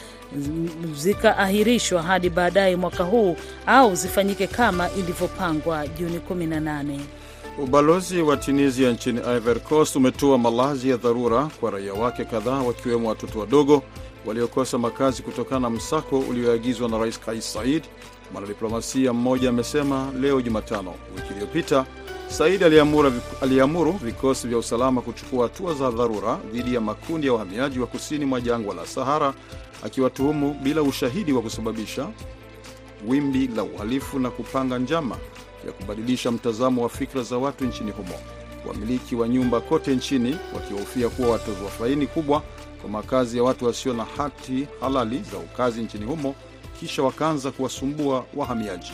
zikaahirishwa 0.95 2.03
hadi 2.03 2.29
baadaye 2.29 2.75
mwaka 2.75 3.03
huu 3.03 3.35
au 3.65 3.95
zifanyike 3.95 4.47
kama 4.47 4.89
ilivyopangwa 4.91 5.87
Juni 5.87 6.19
18. 6.29 6.99
Ubalozi 7.63 8.21
wa 8.21 8.37
Tunisia 8.37 8.91
nchini 8.91 9.19
Ivory 9.37 9.59
Coast 9.59 9.95
umetoa 9.95 10.37
malazi 10.37 10.89
ya 10.89 10.97
dharura 10.97 11.49
kwa 11.59 11.71
raia 11.71 11.93
wake 11.93 12.25
kadhaa 12.25 12.59
wakiwemo 12.61 13.09
watoto 13.09 13.39
wadogo 13.39 13.83
waliokosa 14.25 14.77
makazi 14.77 15.23
kutokana 15.23 15.59
na 15.59 15.69
msako 15.69 16.19
ulioagizwa 16.19 16.89
na 16.89 16.97
Rais 16.97 17.19
Kais 17.19 17.53
Saied. 17.53 17.83
Mwanadiplomasia 18.33 19.13
mmoja 19.13 19.49
amesema 19.49 20.11
leo 20.21 20.41
Jumatano. 20.41 20.93
Wiki 21.15 21.27
iliyopita 21.33 21.85
Said 22.29 22.63
aliamuru, 23.41 23.91
vikosi 23.91 24.47
vya 24.47 24.57
usalama 24.57 25.01
kuchukua 25.01 25.43
hatua 25.43 25.73
za 25.73 25.91
dharura 25.91 26.39
dhidi 26.53 26.73
ya 26.73 26.81
makundi 26.81 27.27
ya 27.27 27.33
wahamiaji 27.33 27.79
wa 27.79 27.87
kusini 27.87 28.25
mwa 28.25 28.41
jangwa 28.41 28.75
la 28.75 28.85
Sahara, 28.85 29.33
akiwatuhumu 29.83 30.53
bila 30.63 30.81
ushahidi 30.81 31.33
wa 31.33 31.41
kusababisha 31.41 32.07
wimbi 33.07 33.47
la 33.47 33.63
uhalifu 33.63 34.19
na 34.19 34.29
kupanga 34.29 34.79
njama 34.79 35.17
ya 35.65 35.71
kubadilisha 35.71 36.31
mtazamo 36.31 36.83
wa 36.83 36.89
fikra 36.89 37.23
za 37.23 37.37
watu 37.37 37.65
nchini 37.65 37.91
humo. 37.91 38.15
Wamiliki 38.67 39.15
wa 39.15 39.27
nyumba 39.27 39.61
kote 39.61 39.95
nchini 39.95 40.37
wakihofia 40.55 41.09
kuwa 41.09 41.29
watozwa 41.29 41.69
faini 41.69 42.07
kubwa 42.07 42.43
kwa 42.81 42.89
makazi 42.89 43.37
ya 43.37 43.43
watu 43.43 43.65
wasio 43.65 43.93
na 43.93 44.05
hati 44.17 44.67
halali 44.81 45.21
za 45.31 45.37
ukazi 45.37 45.81
nchini 45.81 46.05
humo, 46.05 46.35
kisha 46.79 47.03
wakaanza 47.03 47.51
kuwasumbua 47.51 48.25
wahamiaji. 48.35 48.93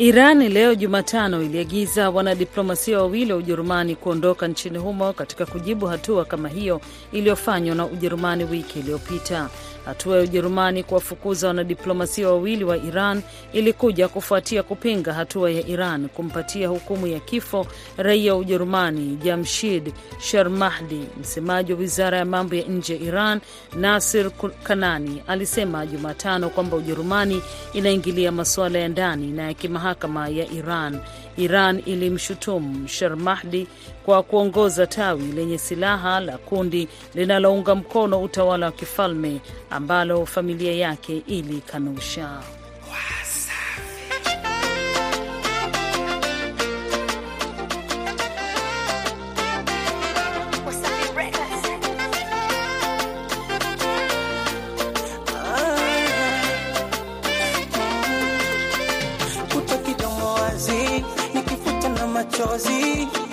Iran 0.00 0.48
leo 0.48 0.74
Jumatano 0.74 1.42
iliagiza 1.42 2.10
wanadiplomasia 2.10 2.98
wawili 2.98 3.32
wa 3.32 3.38
Ujerumani 3.38 3.96
kuondoka 3.96 4.48
nchini 4.48 4.78
humo 4.78 5.12
katika 5.12 5.46
kujibu 5.46 5.86
hatua 5.86 6.24
kama 6.24 6.48
hiyo 6.48 6.80
iliyofanywa 7.12 7.74
na 7.74 7.86
Ujerumani 7.86 8.44
wiki 8.44 8.78
iliyopita. 8.78 9.48
Hatua 9.84 10.16
ya 10.16 10.22
Ujerumani 10.22 10.82
kuwafukuza 10.82 11.46
wanadiplomasia 11.48 12.28
wawili 12.28 12.64
wa 12.64 12.76
Iran 12.76 13.22
ilikuja 13.52 14.08
kufuatia 14.08 14.62
kupinga 14.62 15.12
hatua 15.12 15.50
ya 15.50 15.66
Iran 15.66 16.08
kumpatia 16.08 16.68
hukumu 16.68 17.06
ya 17.06 17.20
kifo 17.20 17.66
raia 17.96 18.32
wa 18.34 18.38
Ujerumani 18.40 19.16
Jamshid 19.16 19.92
Sharmahdi. 20.20 21.00
Msemaji 21.20 21.72
wa 21.72 21.78
wizara 21.78 22.18
ya 22.18 22.24
mambo 22.24 22.54
ya 22.54 22.64
nje 22.64 22.94
ya 22.94 23.00
Iran 23.00 23.40
Nasir 23.76 24.30
Kanani 24.62 25.22
alisema 25.26 25.86
Jumatano 25.86 26.50
kwamba 26.50 26.76
Ujerumani 26.76 27.42
inaingilia 27.72 28.32
masuala 28.32 28.78
ya 28.78 28.88
ndani 28.88 29.26
na 29.32 29.42
ya 29.42 29.54
kimahakama 29.94 30.28
ya 30.28 30.46
Iran. 30.52 31.00
Iran 31.36 31.82
ilimshutumu 31.86 32.88
Sharmahdi 32.88 33.66
kwa 34.04 34.22
kuongoza 34.22 34.86
tawi 34.86 35.22
lenye 35.32 35.58
silaha 35.58 36.20
la 36.20 36.38
kundi 36.38 36.88
linalounga 37.14 37.74
mkono 37.74 38.22
utawala 38.22 38.66
wa 38.66 38.72
kifalme 38.72 39.40
ambalo 39.70 40.26
familia 40.26 40.72
yake 40.74 41.22
ilikanusha. 41.26 42.40
choisi 62.38 63.27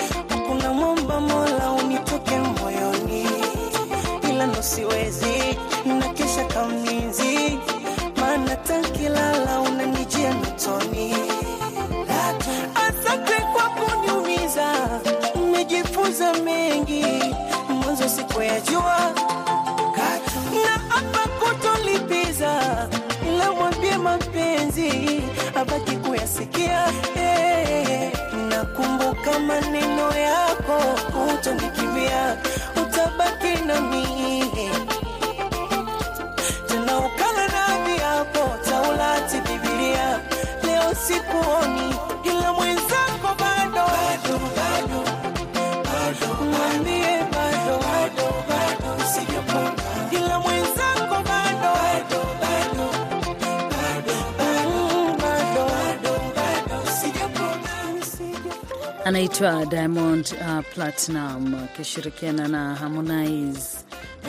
anaitwa 59.05 59.65
Diamond 59.65 60.35
uh, 60.41 60.65
Platinum 60.73 61.55
akishirikiana 61.55 62.47
na 62.47 62.75
Harmonize. 62.75 63.69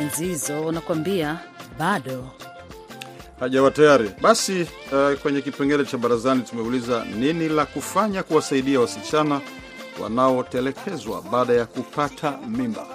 Enzi 0.00 0.24
hizo 0.26 0.64
wanakuambia 0.66 1.38
bado 1.78 2.24
hajawa 3.40 3.70
tayari. 3.70 4.10
Basi 4.20 4.62
uh, 4.92 5.18
kwenye 5.22 5.40
kipengele 5.40 5.84
cha 5.84 5.98
barazani 5.98 6.42
tumeuliza 6.42 7.04
nini 7.04 7.48
la 7.48 7.66
kufanya 7.66 8.22
kuwasaidia 8.22 8.80
wasichana 8.80 9.40
wanaotelekezwa 10.02 11.22
baada 11.22 11.52
ya 11.52 11.66
kupata 11.66 12.38
mimba. 12.48 12.86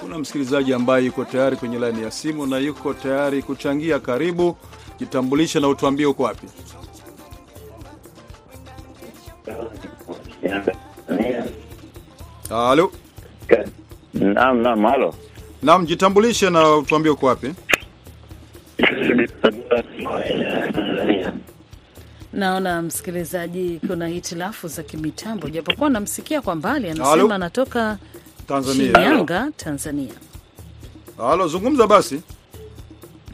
Kuna 0.00 0.18
msikilizaji 0.18 0.74
ambaye 0.74 1.04
yuko 1.04 1.24
tayari 1.24 1.56
kwenye 1.56 1.78
laini 1.78 2.02
ya 2.02 2.10
simu 2.10 2.46
na 2.46 2.58
yuko 2.58 2.94
tayari 2.94 3.42
kuchangia. 3.42 3.98
Karibu, 4.00 4.56
jitambulishe 4.98 5.60
na 5.60 5.68
utuambie 5.68 6.06
uko 6.06 6.22
wapi. 6.22 6.46
Halo, 12.48 12.92
Naam, 14.14 14.62
naam, 14.62 14.84
halo. 14.84 15.14
naam, 15.62 15.86
jitambulishe 15.86 16.50
na 16.50 16.76
utuambie 16.76 17.10
uko 17.12 17.26
wapi. 17.26 17.54
naona 22.32 22.82
msikilizaji, 22.82 23.80
kuna 23.86 24.06
hitilafu 24.08 24.68
za 24.68 24.82
kimitambo, 24.82 25.48
japokuwa 25.48 25.90
namsikia 25.90 26.40
kwa 26.40 26.54
mbali, 26.54 26.90
anasema 26.90 27.34
anatoka 27.34 27.98
Tanzania. 28.48 28.86
Shinyanga, 28.94 29.50
Tanzania. 29.56 30.12
Halo, 31.16 31.48
zungumza 31.48 31.86
basi. 31.86 32.20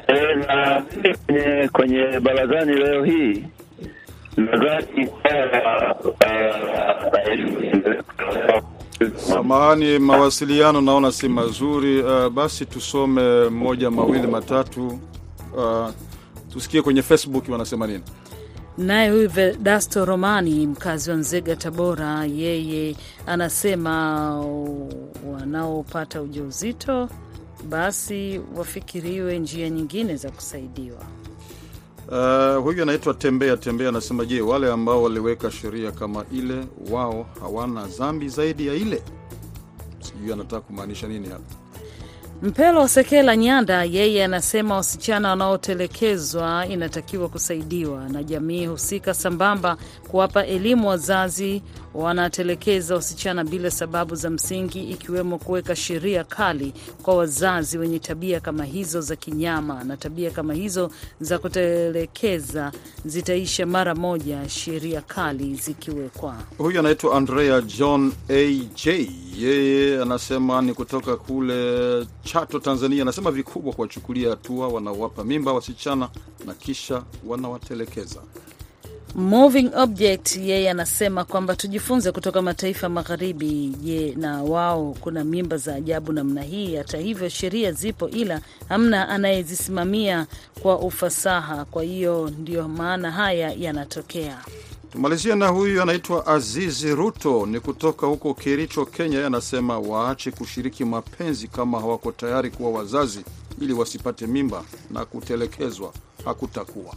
E, 0.08 0.34
na 0.34 0.82
kwenye 1.26 1.68
kwenye 1.72 2.20
barazani 2.20 2.72
leo 2.74 3.04
hii 3.04 3.44
nadhani 4.40 5.10
Samahani, 9.16 9.98
mawasiliano 9.98 10.80
naona 10.80 11.12
si 11.12 11.28
mazuri. 11.28 12.02
Uh, 12.02 12.28
basi 12.28 12.66
tusome 12.66 13.48
moja 13.48 13.90
mawili 13.90 14.26
matatu. 14.26 15.00
Uh, 15.56 15.90
tusikie 16.52 16.82
kwenye 16.82 17.02
Facebook 17.02 17.48
wanasema 17.48 17.86
nini. 17.86 18.00
Naye 18.78 19.10
huyu 19.10 19.28
Vedasto 19.30 20.04
Romani, 20.04 20.66
mkazi 20.66 21.10
wa 21.10 21.16
Nzega, 21.16 21.56
Tabora, 21.56 22.24
yeye 22.24 22.96
anasema 23.26 24.34
wanaopata 25.32 26.22
ujauzito 26.22 27.08
basi 27.68 28.40
wafikiriwe 28.56 29.38
njia 29.38 29.70
nyingine 29.70 30.16
za 30.16 30.30
kusaidiwa. 30.30 30.98
Uh, 32.10 32.62
huyu 32.62 32.82
anaitwa 32.82 33.14
Tembea 33.14 33.56
Tembea 33.56 33.88
anasema, 33.88 34.24
je, 34.24 34.40
wale 34.40 34.72
ambao 34.72 35.02
waliweka 35.02 35.50
sheria 35.50 35.92
kama 35.92 36.24
ile 36.32 36.66
wao 36.90 37.26
hawana 37.40 37.86
dhambi 37.86 38.28
zaidi 38.28 38.66
ya 38.66 38.74
ile? 38.74 39.02
Sijui 40.00 40.32
anataka 40.32 40.60
kumaanisha 40.60 41.08
nini 41.08 41.28
hapa. 41.28 41.54
Mpelo 42.42 42.88
Sekela 42.88 43.36
Nyanda 43.36 43.84
yeye 43.84 44.24
anasema 44.24 44.74
wasichana 44.76 45.28
wanaotelekezwa 45.30 46.66
inatakiwa 46.66 47.28
kusaidiwa 47.28 48.08
na 48.08 48.22
jamii 48.22 48.66
husika, 48.66 49.14
sambamba 49.14 49.76
kuwapa 50.10 50.46
elimu 50.46 50.88
wazazi 50.88 51.62
wanatelekeza 51.94 52.94
wasichana 52.94 53.44
bila 53.44 53.70
sababu 53.70 54.14
za 54.14 54.30
msingi, 54.30 54.82
ikiwemo 54.90 55.38
kuweka 55.38 55.76
sheria 55.76 56.24
kali 56.24 56.72
kwa 57.02 57.14
wazazi 57.16 57.78
wenye 57.78 57.98
tabia 57.98 58.40
kama 58.40 58.64
hizo 58.64 59.00
za 59.00 59.16
kinyama, 59.16 59.84
na 59.84 59.96
tabia 59.96 60.30
kama 60.30 60.54
hizo 60.54 60.90
za 61.20 61.38
kutelekeza 61.38 62.72
zitaisha 63.04 63.66
mara 63.66 63.94
moja 63.94 64.48
sheria 64.48 65.00
kali 65.00 65.54
zikiwekwa. 65.54 66.36
Huyu 66.58 66.78
anaitwa 66.80 67.16
Andrea 67.16 67.60
John 67.60 68.12
AJ, 68.28 68.86
yeye 69.38 70.02
anasema 70.02 70.62
ni 70.62 70.74
kutoka 70.74 71.16
kule 71.16 72.06
Chato, 72.24 72.58
Tanzania. 72.58 73.02
Anasema 73.02 73.30
vikubwa 73.30 73.72
kuwachukulia 73.72 74.30
hatua 74.30 74.68
wanaowapa 74.68 75.24
mimba 75.24 75.52
wasichana 75.52 76.08
na 76.46 76.54
kisha 76.54 77.02
wanawatelekeza. 77.26 78.20
Moving 79.14 79.70
Object 79.76 80.36
yeye 80.36 80.70
anasema 80.70 81.24
kwamba 81.24 81.56
tujifunze 81.56 82.12
kutoka 82.12 82.42
mataifa 82.42 82.88
magharibi. 82.88 83.74
Je, 83.82 84.14
na 84.18 84.42
wao 84.42 84.96
kuna 85.00 85.24
mimba 85.24 85.56
za 85.56 85.74
ajabu 85.74 86.12
namna 86.12 86.42
hii? 86.42 86.76
Hata 86.76 86.98
hivyo 86.98 87.28
sheria 87.28 87.72
zipo, 87.72 88.08
ila 88.08 88.40
hamna 88.68 89.08
anayezisimamia 89.08 90.26
kwa 90.62 90.78
ufasaha. 90.78 91.64
Kwa 91.64 91.82
hiyo 91.82 92.30
ndio 92.38 92.68
maana 92.68 93.10
haya 93.10 93.52
yanatokea. 93.58 94.38
Tumalizia 94.92 95.36
na 95.36 95.48
huyu 95.48 95.82
anaitwa 95.82 96.26
Azizi 96.26 96.94
Ruto, 96.94 97.46
ni 97.46 97.60
kutoka 97.60 98.06
huko 98.06 98.34
Kericho, 98.34 98.86
Kenya. 98.86 99.14
Yeye 99.14 99.26
anasema 99.26 99.78
waache 99.78 100.30
kushiriki 100.30 100.84
mapenzi 100.84 101.48
kama 101.48 101.80
hawako 101.80 102.12
tayari 102.12 102.50
kuwa 102.50 102.70
wazazi, 102.70 103.20
ili 103.60 103.72
wasipate 103.72 104.26
mimba 104.26 104.64
na 104.90 105.04
kutelekezwa 105.04 105.92
hakutakuwa 106.24 106.94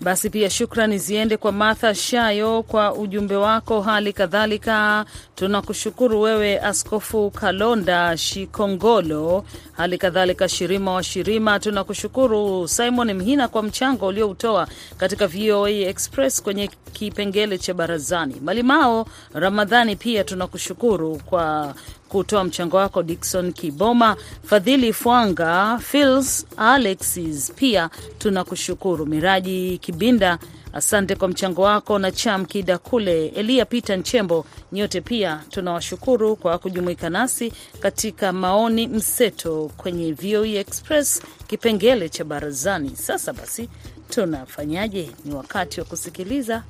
Basi 0.00 0.30
pia 0.30 0.50
shukrani 0.50 0.98
ziende 0.98 1.36
kwa 1.36 1.52
Martha 1.52 1.94
Shayo 1.94 2.62
kwa 2.62 2.94
ujumbe 2.94 3.36
wako. 3.36 3.80
Hali 3.80 4.12
kadhalika 4.12 5.04
tunakushukuru 5.34 6.20
wewe 6.20 6.60
Askofu 6.60 7.30
Kalonda 7.30 8.16
Shikongolo, 8.16 9.44
hali 9.72 9.98
kadhalika 9.98 10.48
Shirima 10.48 10.92
wa 10.92 11.02
Shirima. 11.02 11.60
Tunakushukuru 11.60 12.68
Simon 12.68 13.12
Mhina 13.14 13.48
kwa 13.48 13.62
mchango 13.62 14.06
ulioutoa 14.06 14.68
katika 14.96 15.26
VOA 15.26 15.70
Express 15.70 16.42
kwenye 16.42 16.70
kipengele 16.92 17.58
cha 17.58 17.74
barazani. 17.74 18.36
Malimao 18.44 19.06
Ramadhani 19.34 19.96
pia 19.96 20.24
tunakushukuru 20.24 21.20
kwa 21.26 21.74
kutoa 22.08 22.44
mchango 22.44 22.76
wako. 22.76 23.02
Dikson 23.02 23.52
Kiboma, 23.52 24.16
Fadhili 24.44 24.92
Fwanga, 24.92 25.78
Fils 25.82 26.46
Alexis 26.56 27.52
pia 27.52 27.90
tunakushukuru. 28.18 29.06
Miraji 29.06 29.78
Kibinda, 29.78 30.38
asante 30.72 31.16
kwa 31.16 31.28
mchango 31.28 31.62
wako, 31.62 31.98
na 31.98 32.10
Cham 32.12 32.44
Kida 32.46 32.78
kule, 32.78 33.26
Elia 33.26 33.64
Peter 33.64 33.98
Nchembo, 33.98 34.46
nyote 34.72 35.00
pia 35.00 35.40
tunawashukuru 35.50 36.36
kwa 36.36 36.58
kujumuika 36.58 37.10
nasi 37.10 37.52
katika 37.80 38.32
maoni 38.32 38.86
mseto 38.88 39.70
kwenye 39.76 40.12
VOA 40.12 40.46
Express 40.48 41.22
kipengele 41.46 42.08
cha 42.08 42.24
barazani. 42.24 42.96
Sasa 42.96 43.32
basi 43.32 43.68
tunafanyaje? 44.10 45.10
Ni 45.24 45.34
wakati 45.34 45.80
wa 45.80 45.86
kusikiliza 45.86 46.62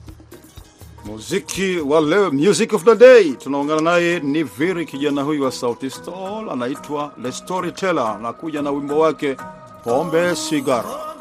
muziki 1.07 1.79
wa 1.81 2.01
leo, 2.01 2.31
music 2.31 2.73
of 2.73 2.85
the 2.85 2.95
day. 2.97 3.33
Tunaungana 3.33 3.81
naye 3.81 4.21
ni 4.21 4.43
Viri, 4.43 4.87
kijana 4.87 5.23
huyu 5.23 5.43
wa 5.45 5.53
Sauti 5.53 5.91
Sol, 5.91 6.51
anaitwa 6.51 7.13
The 7.23 7.33
Storyteller, 7.33 8.07
anakuja 8.19 8.63
na 8.63 8.71
wimbo 8.71 8.99
wake 8.99 9.37
pombe 9.85 10.37
sigara. 10.37 11.16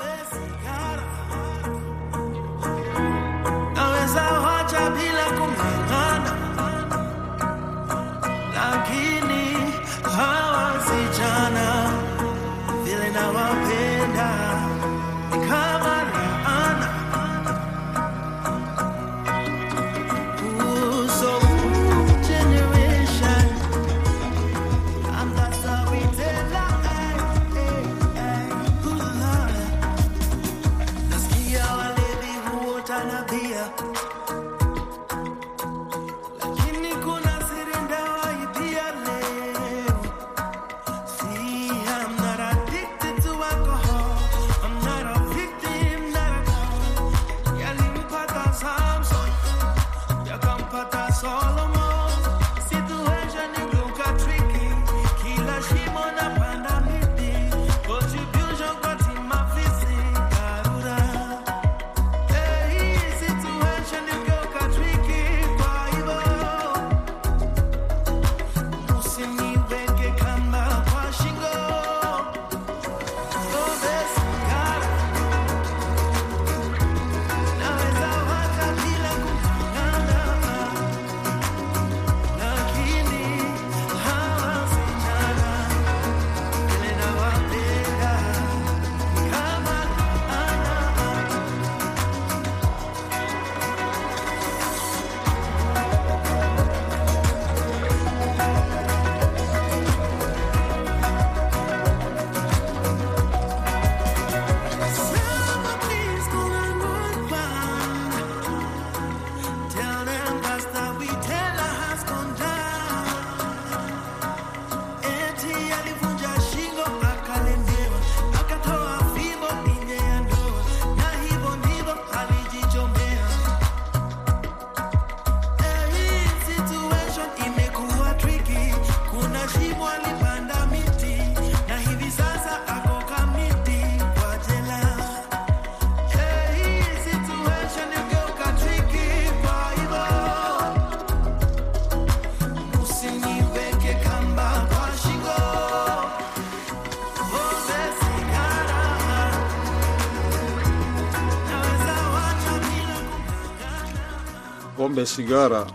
Pombe, 154.96 155.06
sigara 155.06 155.66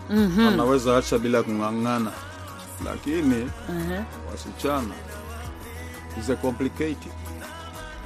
anaweza 0.48 0.96
acha 0.96 1.18
bila 1.18 1.42
kung'ang'ana, 1.42 2.10
lakini 2.84 3.50
Aha. 3.68 4.04
wasichana 4.32 4.94
is 6.20 6.30
a 6.30 6.36
complicated. 6.36 7.12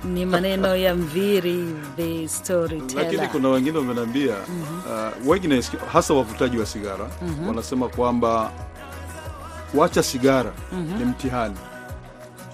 Ni 0.05 0.27
maneno 0.27 0.77
ya 0.77 0.94
Mviri 0.94 1.74
the 1.96 2.29
Lakini 2.94 3.29
kuna 3.29 3.48
wengine 3.48 3.79
wamenambia 3.79 4.35
uh, 4.35 5.29
wengine 5.31 5.62
hasa 5.92 6.14
wavutaji 6.14 6.59
wa 6.59 6.66
sigara 6.66 7.07
wanasema 7.48 7.88
kwamba 7.88 8.50
kuacha 9.72 10.03
sigara 10.03 10.53
ni 10.98 11.05
mtihani, 11.05 11.57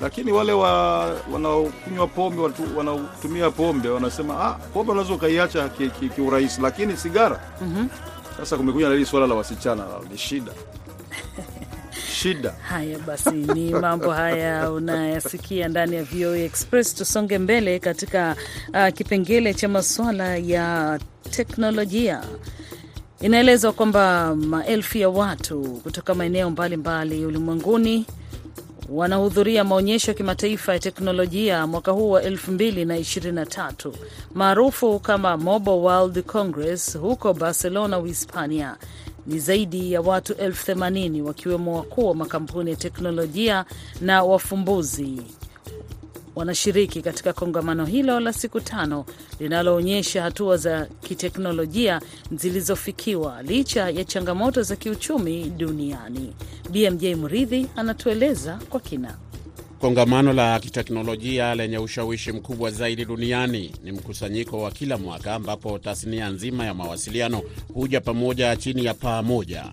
lakini 0.00 0.32
wale 0.32 0.52
wa, 0.52 0.98
wanaokunywa 1.32 2.06
pombe 2.06 2.42
watu, 2.42 2.62
wanaotumia 2.78 3.50
pombe 3.50 3.88
wanasema 3.88 4.44
ah, 4.44 4.52
pombe 4.52 4.92
unaweza 4.92 5.14
ukaiacha 5.14 5.68
kiurahisi 5.68 6.00
ki, 6.00 6.08
kiurahisi, 6.08 6.60
lakini 6.60 6.96
sigara 6.96 7.40
sasa 8.36 8.56
kumekuja 8.56 8.88
na 8.88 8.94
hili 8.94 9.06
swala 9.06 9.26
la 9.26 9.34
wasichana 9.34 9.84
ni 10.12 10.18
shida 10.18 10.52
shida. 12.20 12.50
Haya 12.70 12.98
basi, 12.98 13.30
ni 13.30 13.70
mambo 13.74 14.10
haya 14.10 14.70
unayasikia 14.72 15.68
ndani 15.68 15.96
ya 15.96 16.04
VOA 16.04 16.38
Express. 16.38 16.94
Tusonge 16.94 17.38
mbele 17.38 17.78
katika 17.78 18.36
uh, 18.74 18.88
kipengele 18.94 19.54
cha 19.54 19.68
masuala 19.68 20.36
ya 20.36 20.98
teknolojia. 21.30 22.22
Inaelezwa 23.20 23.72
kwamba 23.72 24.36
maelfu 24.36 24.98
ya 24.98 25.08
watu 25.08 25.62
kutoka 25.62 26.14
maeneo 26.14 26.50
mbalimbali 26.50 27.24
ulimwenguni 27.26 28.06
wanahudhuria 28.90 29.64
maonyesho 29.64 30.10
ya 30.10 30.14
kimataifa 30.14 30.72
ya 30.72 30.78
teknolojia 30.78 31.66
mwaka 31.66 31.92
huu 31.92 32.10
wa 32.10 32.22
2023 32.22 33.92
maarufu 34.34 34.98
kama 35.00 35.36
Mobile 35.36 35.76
World 35.76 36.22
Congress 36.22 36.98
huko 36.98 37.34
Barcelona, 37.34 37.98
Uhispania. 37.98 38.76
Ni 39.26 39.38
zaidi 39.38 39.92
ya 39.92 40.00
watu 40.00 40.32
elfu 40.34 40.66
themanini 40.66 41.22
wakiwemo 41.22 41.76
wakuu 41.76 42.08
wa 42.08 42.14
makampuni 42.14 42.70
ya 42.70 42.76
teknolojia 42.76 43.64
na 44.00 44.22
wafumbuzi 44.24 45.22
wanashiriki 46.36 47.02
katika 47.02 47.32
kongamano 47.32 47.84
hilo 47.86 48.20
la 48.20 48.32
siku 48.32 48.60
tano 48.60 49.04
linaloonyesha 49.40 50.22
hatua 50.22 50.56
za 50.56 50.86
kiteknolojia 51.02 52.00
zilizofikiwa 52.32 53.42
licha 53.42 53.90
ya 53.90 54.04
changamoto 54.04 54.62
za 54.62 54.76
kiuchumi 54.76 55.44
duniani. 55.50 56.32
BMJ 56.70 57.04
Mridhi 57.04 57.66
anatueleza 57.76 58.58
kwa 58.70 58.80
kina. 58.80 59.16
Kongamano 59.80 60.32
la 60.32 60.60
kiteknolojia 60.60 61.54
lenye 61.54 61.78
ushawishi 61.78 62.32
mkubwa 62.32 62.70
zaidi 62.70 63.04
duniani 63.04 63.74
ni 63.84 63.92
mkusanyiko 63.92 64.62
wa 64.62 64.70
kila 64.70 64.98
mwaka 64.98 65.34
ambapo 65.34 65.78
tasnia 65.78 66.28
nzima 66.28 66.64
ya 66.66 66.74
mawasiliano 66.74 67.42
huja 67.74 68.00
pamoja 68.00 68.56
chini 68.56 68.84
ya 68.84 68.94
paa 68.94 69.22
moja, 69.22 69.64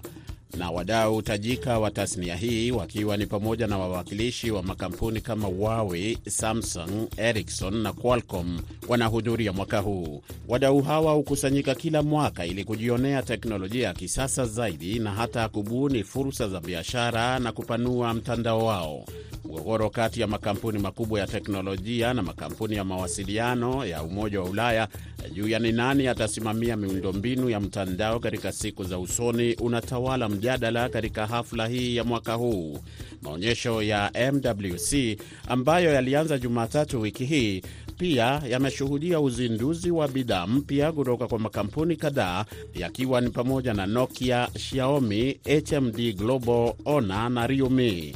na 0.58 0.72
wadau 0.72 1.22
tajika 1.22 1.80
wa 1.80 1.92
tasnia 1.92 2.36
hii 2.36 2.72
wakiwa 2.72 3.18
ni 3.18 3.26
pamoja 3.26 3.68
na 3.68 3.78
wawakilishi 3.78 4.52
wa 4.52 4.64
makampuni 4.64 5.22
kama 5.22 5.48
Huawei, 5.48 6.18
Samsung, 6.30 7.08
Ericsson 7.18 7.78
na 7.78 7.94
Qualcomm 7.94 8.60
wanahudhuria 8.88 9.54
mwaka 9.54 9.80
huu. 9.80 10.22
Wadau 10.48 10.82
hawa 10.82 11.14
hukusanyika 11.14 11.76
kila 11.76 12.04
mwaka 12.04 12.46
ili 12.46 12.64
kujionea 12.64 13.22
teknolojia 13.24 13.88
ya 13.88 13.94
kisasa 13.94 14.46
zaidi 14.46 15.00
na 15.00 15.12
hata 15.12 15.50
kubuni 15.50 16.04
fursa 16.04 16.48
za 16.50 16.60
biashara 16.60 17.40
na 17.40 17.52
kupanua 17.52 18.14
mtandao 18.14 18.66
wao. 18.66 19.06
Mgogoro 19.46 19.90
kati 19.90 20.22
ya 20.22 20.28
makampuni 20.28 20.80
makubwa 20.80 21.20
ya 21.20 21.28
teknolojia 21.28 22.14
na 22.14 22.22
makampuni 22.24 22.76
ya 22.76 22.84
mawasiliano 22.84 23.86
ya 23.86 24.04
Umoja 24.04 24.42
wa 24.42 24.50
Ulaya 24.50 24.88
juu 25.34 25.48
ya 25.48 25.60
ni 25.60 25.72
nani 25.72 26.08
atasimamia 26.08 26.76
miundombinu 26.78 27.50
ya 27.50 27.60
mtandao 27.60 28.20
katika 28.20 28.52
siku 28.52 28.84
za 28.84 29.00
usoni 29.00 29.54
unatawala 29.54 30.30
mjadala 30.38 30.90
katika 30.90 31.28
hafla 31.28 31.68
hii 31.68 31.96
ya 31.96 32.04
mwaka 32.04 32.34
huu. 32.34 32.80
Maonyesho 33.22 33.82
ya 33.82 34.12
MWC 34.34 35.18
ambayo 35.48 35.94
yalianza 35.94 36.38
Jumatatu 36.38 37.02
wiki 37.02 37.26
hii 37.26 37.62
pia 37.98 38.42
yameshuhudia 38.50 39.20
uzinduzi 39.20 39.92
wa 39.92 40.08
bidhaa 40.08 40.48
mpya 40.48 40.92
kutoka 40.92 41.28
kwa 41.28 41.40
makampuni 41.40 41.96
kadhaa 41.96 42.46
yakiwa 42.76 43.22
ni 43.22 43.30
pamoja 43.30 43.74
na 43.74 43.86
Nokia, 43.86 44.48
Xiaomi, 44.58 45.40
HMD 45.70 46.14
Global, 46.18 46.74
Honor 46.86 47.30
na 47.30 47.48
Realme. 47.48 48.16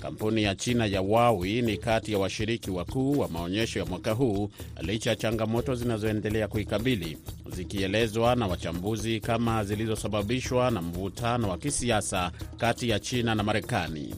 Kampuni 0.00 0.42
ya 0.42 0.54
China 0.54 0.86
ya 0.86 1.00
Huawei 1.00 1.62
ni 1.62 1.76
kati 1.76 2.12
ya 2.12 2.18
washiriki 2.18 2.70
wakuu 2.70 3.18
wa 3.18 3.28
maonyesho 3.28 3.78
ya 3.78 3.84
mwaka 3.86 4.12
huu 4.12 4.50
licha 4.80 5.10
ya 5.10 5.16
changamoto 5.16 5.74
zinazoendelea 5.74 6.48
kuikabili 6.48 7.18
zikielezwa 7.56 8.36
na 8.36 8.46
wachambuzi 8.46 9.20
kama 9.20 9.64
zilizosababishwa 9.64 10.70
na 10.70 10.82
mvutano 10.82 11.48
wa 11.48 11.58
kisiasa 11.58 12.30
kati 12.56 12.88
ya 12.88 12.98
China 13.00 13.34
na 13.34 13.42
Marekani. 13.42 14.14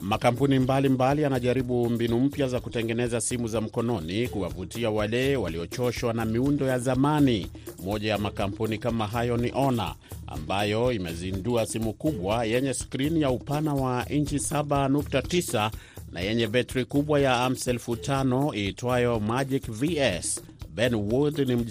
Makampuni 0.00 0.58
mbalimbali 0.58 1.22
yanajaribu 1.22 1.90
mbinu 1.90 2.20
mpya 2.20 2.48
za 2.48 2.60
kutengeneza 2.60 3.20
simu 3.20 3.48
za 3.48 3.60
mkononi 3.60 4.28
kuwavutia 4.28 4.90
wale 4.90 5.36
waliochoshwa 5.36 6.12
na 6.12 6.24
miundo 6.24 6.66
ya 6.66 6.78
zamani. 6.78 7.46
Moja 7.84 8.10
ya 8.10 8.18
makampuni 8.18 8.78
kama 8.78 9.06
hayo 9.06 9.36
ni 9.36 9.48
Honor 9.48 9.94
ambayo 10.26 10.92
imezindua 10.92 11.66
simu 11.66 11.92
kubwa 11.92 12.44
yenye 12.44 12.74
skrini 12.74 13.22
ya 13.22 13.30
upana 13.30 13.74
wa 13.74 14.08
inchi 14.08 14.36
7.9 14.36 15.70
na 16.12 16.20
yenye 16.20 16.46
betri 16.46 16.84
kubwa 16.84 17.20
ya 17.20 17.44
amps 17.44 17.68
elfu 17.68 17.96
tano 17.96 18.54
iitwayo 18.54 19.20
Magic 19.20 19.70
VS. 19.70 20.40
Ben 20.74 20.94
Wood 20.94 21.38
ni 21.38 21.66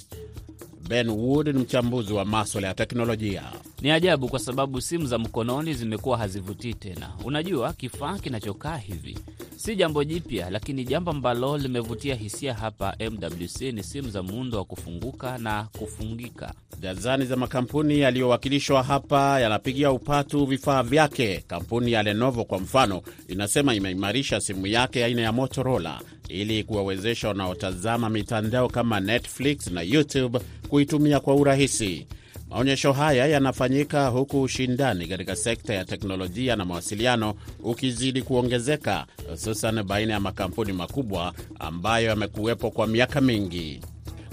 Ben 0.87 1.09
Wood 1.09 1.47
ni 1.47 1.53
mchambuzi 1.59 2.13
wa 2.13 2.25
maswala 2.25 2.67
ya 2.67 2.73
teknolojia. 2.73 3.43
Ni 3.81 3.91
ajabu 3.91 4.27
kwa 4.27 4.39
sababu 4.39 4.81
simu 4.81 5.05
za 5.05 5.17
mkononi 5.17 5.73
zimekuwa 5.73 6.17
hazivutii 6.17 6.73
tena. 6.73 7.09
Unajua, 7.25 7.73
kifaa 7.73 8.17
kinachokaa 8.19 8.77
hivi 8.77 9.17
si 9.55 9.75
jambo 9.75 10.03
jipya, 10.03 10.49
lakini 10.49 10.83
jambo 10.83 11.11
ambalo 11.11 11.57
limevutia 11.57 12.15
hisia 12.15 12.53
hapa 12.53 12.95
MWC 12.99 13.61
ni 13.61 13.83
simu 13.83 14.09
za 14.09 14.23
muundo 14.23 14.57
wa 14.57 14.65
kufunguka 14.65 15.37
na 15.37 15.63
kufungika. 15.79 16.53
Dazani 16.79 17.25
za 17.25 17.35
makampuni 17.35 17.99
yaliyowakilishwa 17.99 18.83
hapa 18.83 19.39
yanapigia 19.39 19.91
upatu 19.91 20.45
vifaa 20.45 20.83
vyake. 20.83 21.43
Kampuni 21.47 21.91
ya 21.91 22.03
Lenovo 22.03 22.43
kwa 22.45 22.59
mfano 22.59 23.01
inasema 23.27 23.75
imeimarisha 23.75 24.39
simu 24.41 24.67
yake 24.67 25.03
aina 25.05 25.21
ya 25.21 25.31
Motorola 25.31 26.01
ili 26.29 26.63
kuwawezesha 26.63 27.27
wanaotazama 27.27 28.09
mitandao 28.09 28.67
kama 28.69 28.99
Netflix 28.99 29.67
na 29.67 29.81
YouTube 29.81 30.39
kuitumia 30.69 31.19
kwa 31.19 31.35
urahisi. 31.35 32.07
Maonyesho 32.49 32.93
haya 32.93 33.27
yanafanyika 33.27 34.07
huku 34.07 34.41
ushindani 34.41 35.07
katika 35.07 35.35
sekta 35.35 35.73
ya 35.73 35.85
teknolojia 35.85 36.55
na 36.55 36.65
mawasiliano 36.65 37.35
ukizidi 37.63 38.21
kuongezeka, 38.21 39.05
hususan 39.31 39.83
baina 39.83 40.13
ya 40.13 40.19
makampuni 40.19 40.73
makubwa 40.73 41.33
ambayo 41.59 42.07
yamekuwepo 42.09 42.71
kwa 42.71 42.87
miaka 42.87 43.21
mingi. 43.21 43.81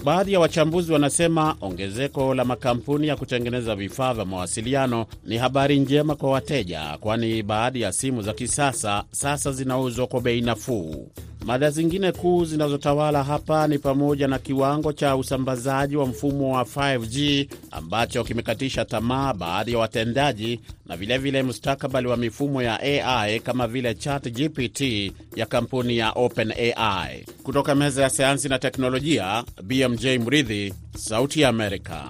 Baadhi 0.05 0.33
ya 0.33 0.39
wachambuzi 0.39 0.93
wanasema 0.93 1.55
ongezeko 1.61 2.33
la 2.35 2.45
makampuni 2.45 3.07
ya 3.07 3.15
kutengeneza 3.15 3.75
vifaa 3.75 4.13
vya 4.13 4.25
mawasiliano 4.25 5.05
ni 5.23 5.37
habari 5.37 5.79
njema 5.79 6.15
kwa 6.15 6.31
wateja, 6.31 6.97
kwani 6.99 7.43
baadhi 7.43 7.81
ya 7.81 7.91
simu 7.91 8.21
za 8.21 8.33
kisasa 8.33 9.03
sasa 9.11 9.51
zinauzwa 9.51 10.07
kwa 10.07 10.21
bei 10.21 10.41
nafuu. 10.41 11.11
Mada 11.45 11.69
zingine 11.71 12.11
kuu 12.11 12.45
zinazotawala 12.45 13.23
hapa 13.23 13.67
ni 13.67 13.79
pamoja 13.79 14.27
na 14.27 14.39
kiwango 14.39 14.93
cha 14.93 15.15
usambazaji 15.15 15.95
wa 15.95 16.05
mfumo 16.05 16.55
wa 16.55 16.63
5G 16.63 17.47
ambacho 17.71 18.23
kimekatisha 18.23 18.85
tamaa 18.85 19.33
baadhi 19.33 19.71
ya 19.71 19.77
watendaji 19.79 20.59
na 20.85 20.97
vilevile 20.97 21.43
mustakabali 21.43 22.07
wa 22.07 22.17
mifumo 22.17 22.61
ya 22.61 22.79
AI 22.79 23.39
kama 23.39 23.67
vile 23.67 23.93
Chat 23.95 24.29
GPT 24.31 25.11
ya 25.35 25.45
kampuni 25.45 25.97
ya 25.97 26.11
OpenAI. 26.11 27.25
Kutoka 27.43 27.75
meza 27.75 28.01
ya 28.03 28.09
sayansi 28.09 28.49
na 28.49 28.59
teknolojia, 28.59 29.43
BMJ 29.63 30.05
Mridhi, 30.05 30.73
Sauti 30.97 31.41
ya 31.41 31.49
Amerika. 31.49 32.03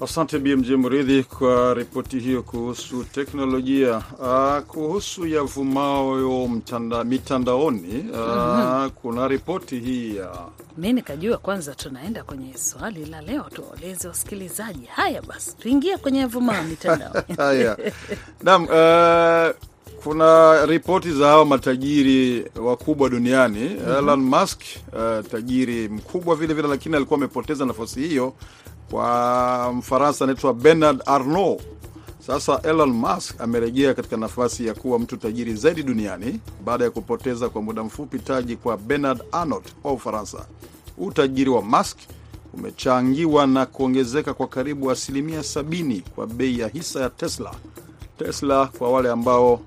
Asante 0.00 0.38
BMJ 0.38 0.70
Mridhi 0.70 1.22
kwa 1.24 1.74
ripoti 1.74 2.18
hiyo 2.18 2.42
kuhusu 2.42 3.04
teknolojia. 3.04 4.02
Uh, 4.18 4.58
kuhusu 4.66 5.26
yavumayo 5.26 6.48
mitandaoni 7.04 8.04
uh, 8.12 8.86
kuna 8.92 9.28
ripoti 9.28 9.78
hii 9.78 10.16
ya 10.16 10.30
Mi 10.78 10.92
nikajua 10.92 11.38
kwanza 11.38 11.74
tunaenda 11.74 12.22
kwenye 12.24 12.54
swali 12.58 13.04
la 13.06 13.20
leo, 13.20 13.42
tuwaeleze 13.54 14.08
wasikilizaji. 14.08 14.86
Haya 14.86 15.22
basi, 15.22 15.56
tuingie 15.56 15.96
kwenye 15.96 16.18
yavumao 16.18 16.62
mitandaoni 16.62 17.34
haya. 17.38 17.76
Uh, 18.42 19.56
kuna 20.04 20.66
ripoti 20.66 21.12
za 21.12 21.26
hawa 21.26 21.44
matajiri 21.44 22.46
wakubwa 22.60 23.08
duniani 23.08 23.58
mm 23.68 23.76
-hmm. 23.86 23.98
Elon 23.98 24.20
Musk 24.20 24.60
uh, 24.92 25.26
tajiri 25.30 25.88
mkubwa 25.88 26.34
vilevile 26.36 26.54
vile, 26.62 26.68
lakini 26.68 26.96
alikuwa 26.96 27.18
amepoteza 27.18 27.66
nafasi 27.66 28.00
hiyo 28.00 28.34
kwa 28.90 29.72
Mfaransa 29.76 30.24
anaitwa 30.24 30.54
Bernard 30.54 31.02
Arnault. 31.06 31.62
Sasa 32.26 32.60
Elon 32.62 32.90
Musk 32.92 33.40
amerejea 33.40 33.94
katika 33.94 34.16
nafasi 34.16 34.66
ya 34.66 34.74
kuwa 34.74 34.98
mtu 34.98 35.16
tajiri 35.16 35.54
zaidi 35.54 35.82
duniani 35.82 36.40
baada 36.64 36.84
ya 36.84 36.90
kupoteza 36.90 37.48
kwa 37.48 37.62
muda 37.62 37.82
mfupi 37.84 38.18
taji 38.18 38.56
kwa 38.56 38.76
Bernard 38.76 39.22
Arnault 39.32 39.64
wa 39.84 39.92
Ufaransa. 39.92 40.46
Utajiri 40.98 41.50
wa 41.50 41.62
Musk 41.62 41.98
umechangiwa 42.54 43.46
na 43.46 43.66
kuongezeka 43.66 44.34
kwa 44.34 44.46
karibu 44.48 44.90
asilimia 44.90 45.42
sabini 45.42 46.00
kwa 46.00 46.26
bei 46.26 46.58
ya 46.58 46.68
hisa 46.68 47.00
ya 47.00 47.10
Tesla. 47.10 47.54
Tesla, 48.18 48.66
kwa 48.78 48.90
wale 48.92 49.10
ambao 49.10 49.60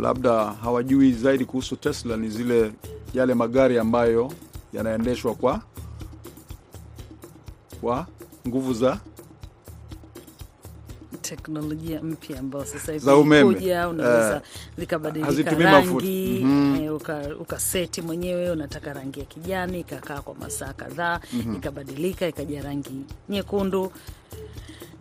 labda 0.00 0.44
hawajui 0.44 1.12
zaidi 1.12 1.44
kuhusu 1.44 1.76
Tesla, 1.76 2.16
ni 2.16 2.28
zile 2.28 2.72
yale 3.14 3.34
magari 3.34 3.78
ambayo 3.78 4.32
yanaendeshwa 4.72 5.34
kwa 5.34 5.60
kwa 7.80 8.06
nguvu 8.46 8.74
za 8.74 9.00
teknolojia 11.22 12.02
mpya 12.02 12.38
ambayo 12.40 12.64
sasa 12.64 12.92
hivi 12.92 13.04
kuja 13.54 13.88
unaweza 13.88 14.36
uh, 14.36 14.42
likabadilika 14.78 15.26
rangi 15.72 16.40
mm 16.44 16.76
-hmm. 16.78 16.94
uka- 16.96 17.36
ukaseti 17.40 18.02
mwenyewe 18.02 18.50
unataka 18.50 18.92
rangi 18.92 19.20
ya 19.20 19.26
kijani, 19.26 19.80
ikakaa 19.80 20.20
kwa 20.20 20.34
masaa 20.34 20.72
kadhaa 20.72 21.20
Mhm. 21.32 21.54
ikabadilika 21.54 22.26
ikaja 22.28 22.62
rangi 22.62 23.04
nyekundu. 23.28 23.92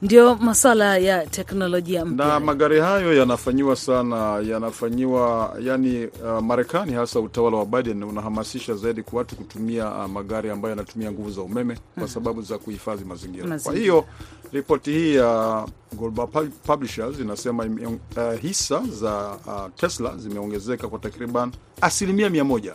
Ndio 0.01 0.35
maswala 0.35 0.97
ya 0.97 1.25
teknolojia 1.27 2.05
mpya. 2.05 2.25
na 2.27 2.39
magari 2.39 2.79
hayo 2.79 3.13
yanafanyiwa 3.13 3.75
sana, 3.75 4.39
yanafanyiwa 4.39 5.55
yani, 5.61 6.05
uh, 6.05 6.39
Marekani 6.43 6.93
hasa 6.93 7.19
utawala 7.19 7.57
wa 7.57 7.65
Biden 7.65 8.03
unahamasisha 8.03 8.73
zaidi 8.73 9.03
kwa 9.03 9.17
watu 9.19 9.35
kutumia 9.35 9.89
uh, 9.89 10.05
magari 10.05 10.49
ambayo 10.49 10.69
yanatumia 10.69 11.11
nguvu 11.11 11.31
za 11.31 11.41
umeme 11.41 11.75
kwa 11.75 12.03
Mhm. 12.03 12.07
sababu 12.13 12.41
za 12.41 12.57
kuhifadhi 12.57 13.05
mazingira. 13.05 13.59
Kwa 13.59 13.73
hiyo 13.73 14.05
ripoti 14.53 14.91
hii 14.91 15.15
ya 15.15 15.65
Global 15.93 16.47
Publishers 16.67 17.19
inasema 17.19 17.63
uh, 17.65 18.39
hisa 18.41 18.81
za 18.91 19.37
uh, 19.47 19.65
Tesla 19.75 20.17
zimeongezeka 20.17 20.87
kwa 20.87 20.99
takriban 20.99 21.51
asilimia 21.81 22.29
mia 22.29 22.43
moja 22.43 22.73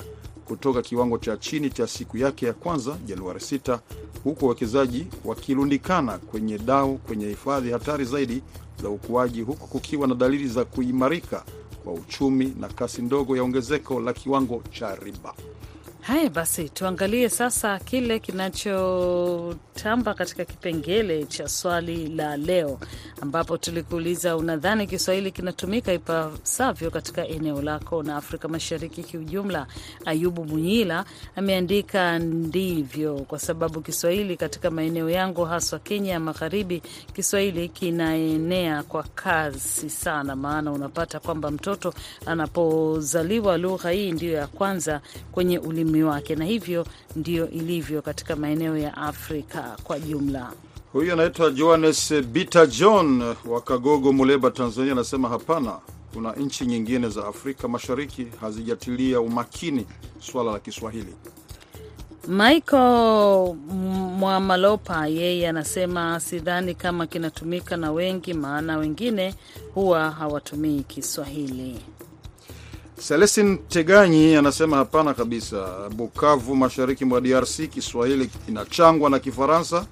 kutoka 0.51 0.83
kiwango 0.83 1.19
cha 1.19 1.37
chini 1.37 1.71
cha 1.71 1.87
siku 1.87 2.17
yake 2.19 2.47
ya 2.47 2.53
kwanza 2.53 2.99
Januari 3.07 3.39
6 3.41 3.79
huku 4.25 4.45
wawekezaji 4.45 5.07
wakilundikana 5.25 6.19
kwenye 6.19 6.59
dau 6.59 6.99
kwenye 6.99 7.27
hifadhi 7.29 7.71
hatari 7.71 8.05
zaidi 8.05 8.43
za 8.83 8.89
ukuaji, 8.89 9.43
huku 9.43 9.67
kukiwa 9.67 10.09
na 10.09 10.15
dalili 10.15 10.49
za 10.49 10.65
kuimarika 10.65 11.45
kwa 11.85 11.93
uchumi 11.93 12.53
na 12.61 12.69
kasi 12.69 13.03
ndogo 13.03 13.37
ya 13.37 13.43
ongezeko 13.43 14.01
la 14.01 14.13
kiwango 14.13 14.63
cha 14.71 14.95
riba. 14.95 15.35
Haya 16.11 16.31
basi, 16.31 16.69
tuangalie 16.69 17.29
sasa 17.29 17.79
kile 17.79 18.19
kinachotamba 18.19 20.15
katika 20.15 20.45
kipengele 20.45 21.25
cha 21.25 21.49
swali 21.49 22.09
la 22.09 22.37
leo, 22.37 22.79
ambapo 23.21 23.57
tulikuuliza 23.57 24.37
unadhani 24.37 24.87
Kiswahili 24.87 25.31
kinatumika 25.31 25.93
ipasavyo 25.93 26.91
katika 26.91 27.27
eneo 27.29 27.63
lako 27.63 28.03
na 28.03 28.17
Afrika 28.17 28.49
Mashariki 28.49 29.03
kiujumla? 29.03 29.67
Ayubu 30.05 30.45
Munyila 30.45 31.05
ameandika 31.37 32.19
ndivyo, 32.19 33.15
kwa 33.15 33.39
sababu 33.39 33.81
Kiswahili 33.81 34.37
katika 34.37 34.71
maeneo 34.71 35.11
yangu 35.11 35.45
haswa 35.45 35.79
Kenya 35.79 36.13
ya 36.13 36.21
Magharibi, 36.21 36.83
Kiswahili 37.13 37.69
kinaenea 37.69 38.83
kwa 38.83 39.03
kasi 39.03 39.91
sana, 39.91 40.37
maana 40.37 40.73
unapata 40.73 41.21
kwamba 41.21 41.51
mtoto 41.51 41.95
anapozaliwa 42.27 43.59
lugha 43.59 43.91
hii 43.91 44.13
ndiyo 44.13 44.33
ya 44.33 44.47
kwanza 44.47 45.01
kwenye 45.33 45.59
ulimi 45.59 46.00
wake, 46.03 46.35
na 46.37 46.45
hivyo 46.45 46.87
ndio 47.17 47.51
ilivyo 47.51 48.03
katika 48.03 48.37
maeneo 48.37 48.77
ya 48.77 48.97
Afrika 48.97 49.77
kwa 49.85 49.99
jumla. 50.01 50.53
Huyu 50.93 51.13
anaitwa 51.13 51.51
Johannes 51.51 52.15
Bita 52.23 52.67
John 52.67 53.23
wa 53.47 53.61
Kagogo, 53.61 54.13
Muleba, 54.13 54.51
Tanzania, 54.51 54.93
anasema 54.93 55.29
hapana, 55.29 55.79
kuna 56.15 56.33
nchi 56.33 56.67
nyingine 56.67 57.09
za 57.09 57.27
Afrika 57.27 57.69
Mashariki 57.69 58.27
hazijatilia 58.41 59.21
umakini 59.21 59.87
swala 60.21 60.53
la 60.53 60.59
Kiswahili. 60.59 61.15
Michael 62.29 63.55
Mwamalopa 64.19 65.07
yeye 65.07 65.49
anasema 65.49 66.21
sidhani 66.21 66.75
kama 66.75 67.07
kinatumika 67.07 67.77
na 67.77 67.93
wengi, 67.93 68.35
maana 68.35 68.77
wengine 68.77 69.35
huwa 69.75 70.11
hawatumii 70.11 70.83
Kiswahili. 70.83 71.81
Celestin 73.09 73.59
Teganyi 73.69 74.37
anasema 74.37 74.77
hapana 74.77 75.15
kabisa. 75.15 75.89
Bukavu, 75.97 76.57
mashariki 76.57 77.05
mwa 77.05 77.21
DRC, 77.21 77.69
Kiswahili 77.71 78.31
inachangwa 78.49 79.11
na 79.11 79.19
Kifaransa. 79.19 79.87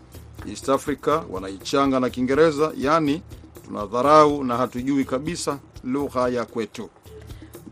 East 0.50 0.68
Africa 0.68 1.20
wanaichanga 1.30 2.00
na 2.00 2.10
Kiingereza, 2.10 2.72
yaani 2.76 3.22
tunadharau 3.66 4.44
na 4.44 4.56
hatujui 4.56 5.04
kabisa 5.04 5.58
lugha 5.84 6.28
ya 6.28 6.44
kwetu. 6.44 6.90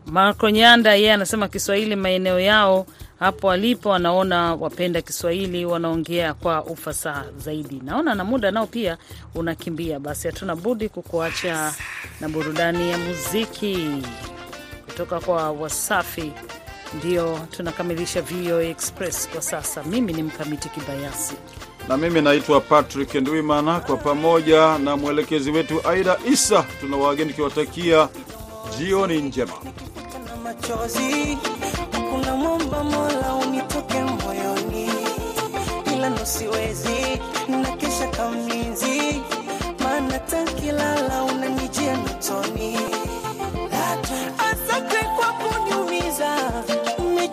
Marco 0.05 0.49
Nyanda 0.49 0.95
yeye 0.95 1.13
anasema 1.13 1.47
Kiswahili 1.47 1.95
maeneo 1.95 2.39
yao 2.39 2.85
hapo 3.19 3.47
walipo 3.47 3.89
wanaona 3.89 4.55
wapenda 4.55 5.01
Kiswahili 5.01 5.65
wanaongea 5.65 6.33
kwa 6.33 6.63
ufasaha 6.65 7.25
zaidi. 7.37 7.81
Naona 7.85 8.15
na 8.15 8.23
muda 8.23 8.51
nao 8.51 8.67
pia 8.67 8.97
unakimbia, 9.35 9.99
basi 9.99 10.27
hatuna 10.27 10.55
budi 10.55 10.89
kukuacha 10.89 11.73
na 12.21 12.29
burudani 12.29 12.89
ya 12.91 12.97
muziki 12.97 13.89
kutoka 14.97 15.19
kwa 15.25 15.51
Wasafi. 15.51 16.33
Ndio 16.93 17.39
tunakamilisha 17.51 18.21
VOA 18.21 18.63
Express 18.63 19.29
kwa 19.29 19.41
sasa. 19.41 19.83
Mimi 19.83 20.13
ni 20.13 20.23
Mkamiti 20.23 20.69
Kibayasi 20.69 21.33
na 21.87 21.97
mimi 21.97 22.21
naitwa 22.21 22.61
Patrick 22.61 23.15
Ndwimana. 23.15 23.79
Kwa 23.79 23.97
pamoja 23.97 24.77
na 24.77 24.97
mwelekezi 24.97 25.51
wetu 25.51 25.87
Aida 25.87 26.17
Isa, 26.31 26.65
tuna 26.79 26.97
wageni 26.97 27.29
tukiwatakia 27.29 28.09
jioni 28.77 29.21
njema. 29.21 29.53
maana 39.79 40.19
takilala 40.19 41.23
unanijia 41.23 41.97
notoni 41.97 42.96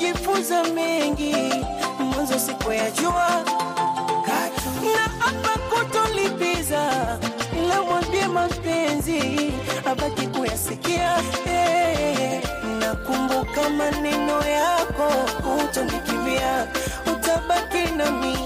umejifunza 0.04 0.64
mengi 0.64 1.34
mwanzo 1.98 2.38
sikuyajua. 2.38 3.44
Na 4.84 5.00
hapa 5.24 5.58
kutolipiza 5.58 6.82
na 7.68 7.82
mwambie 7.82 8.26
mapenzi 8.26 9.52
abaki 9.84 10.26
kuyasikia. 10.26 11.16
Hey, 11.44 12.38
nakumbuka 12.80 13.70
maneno 13.70 14.44
yako 14.46 15.12
utonikimbia 15.64 16.66
utabaki 17.12 17.92
nami 17.96 18.36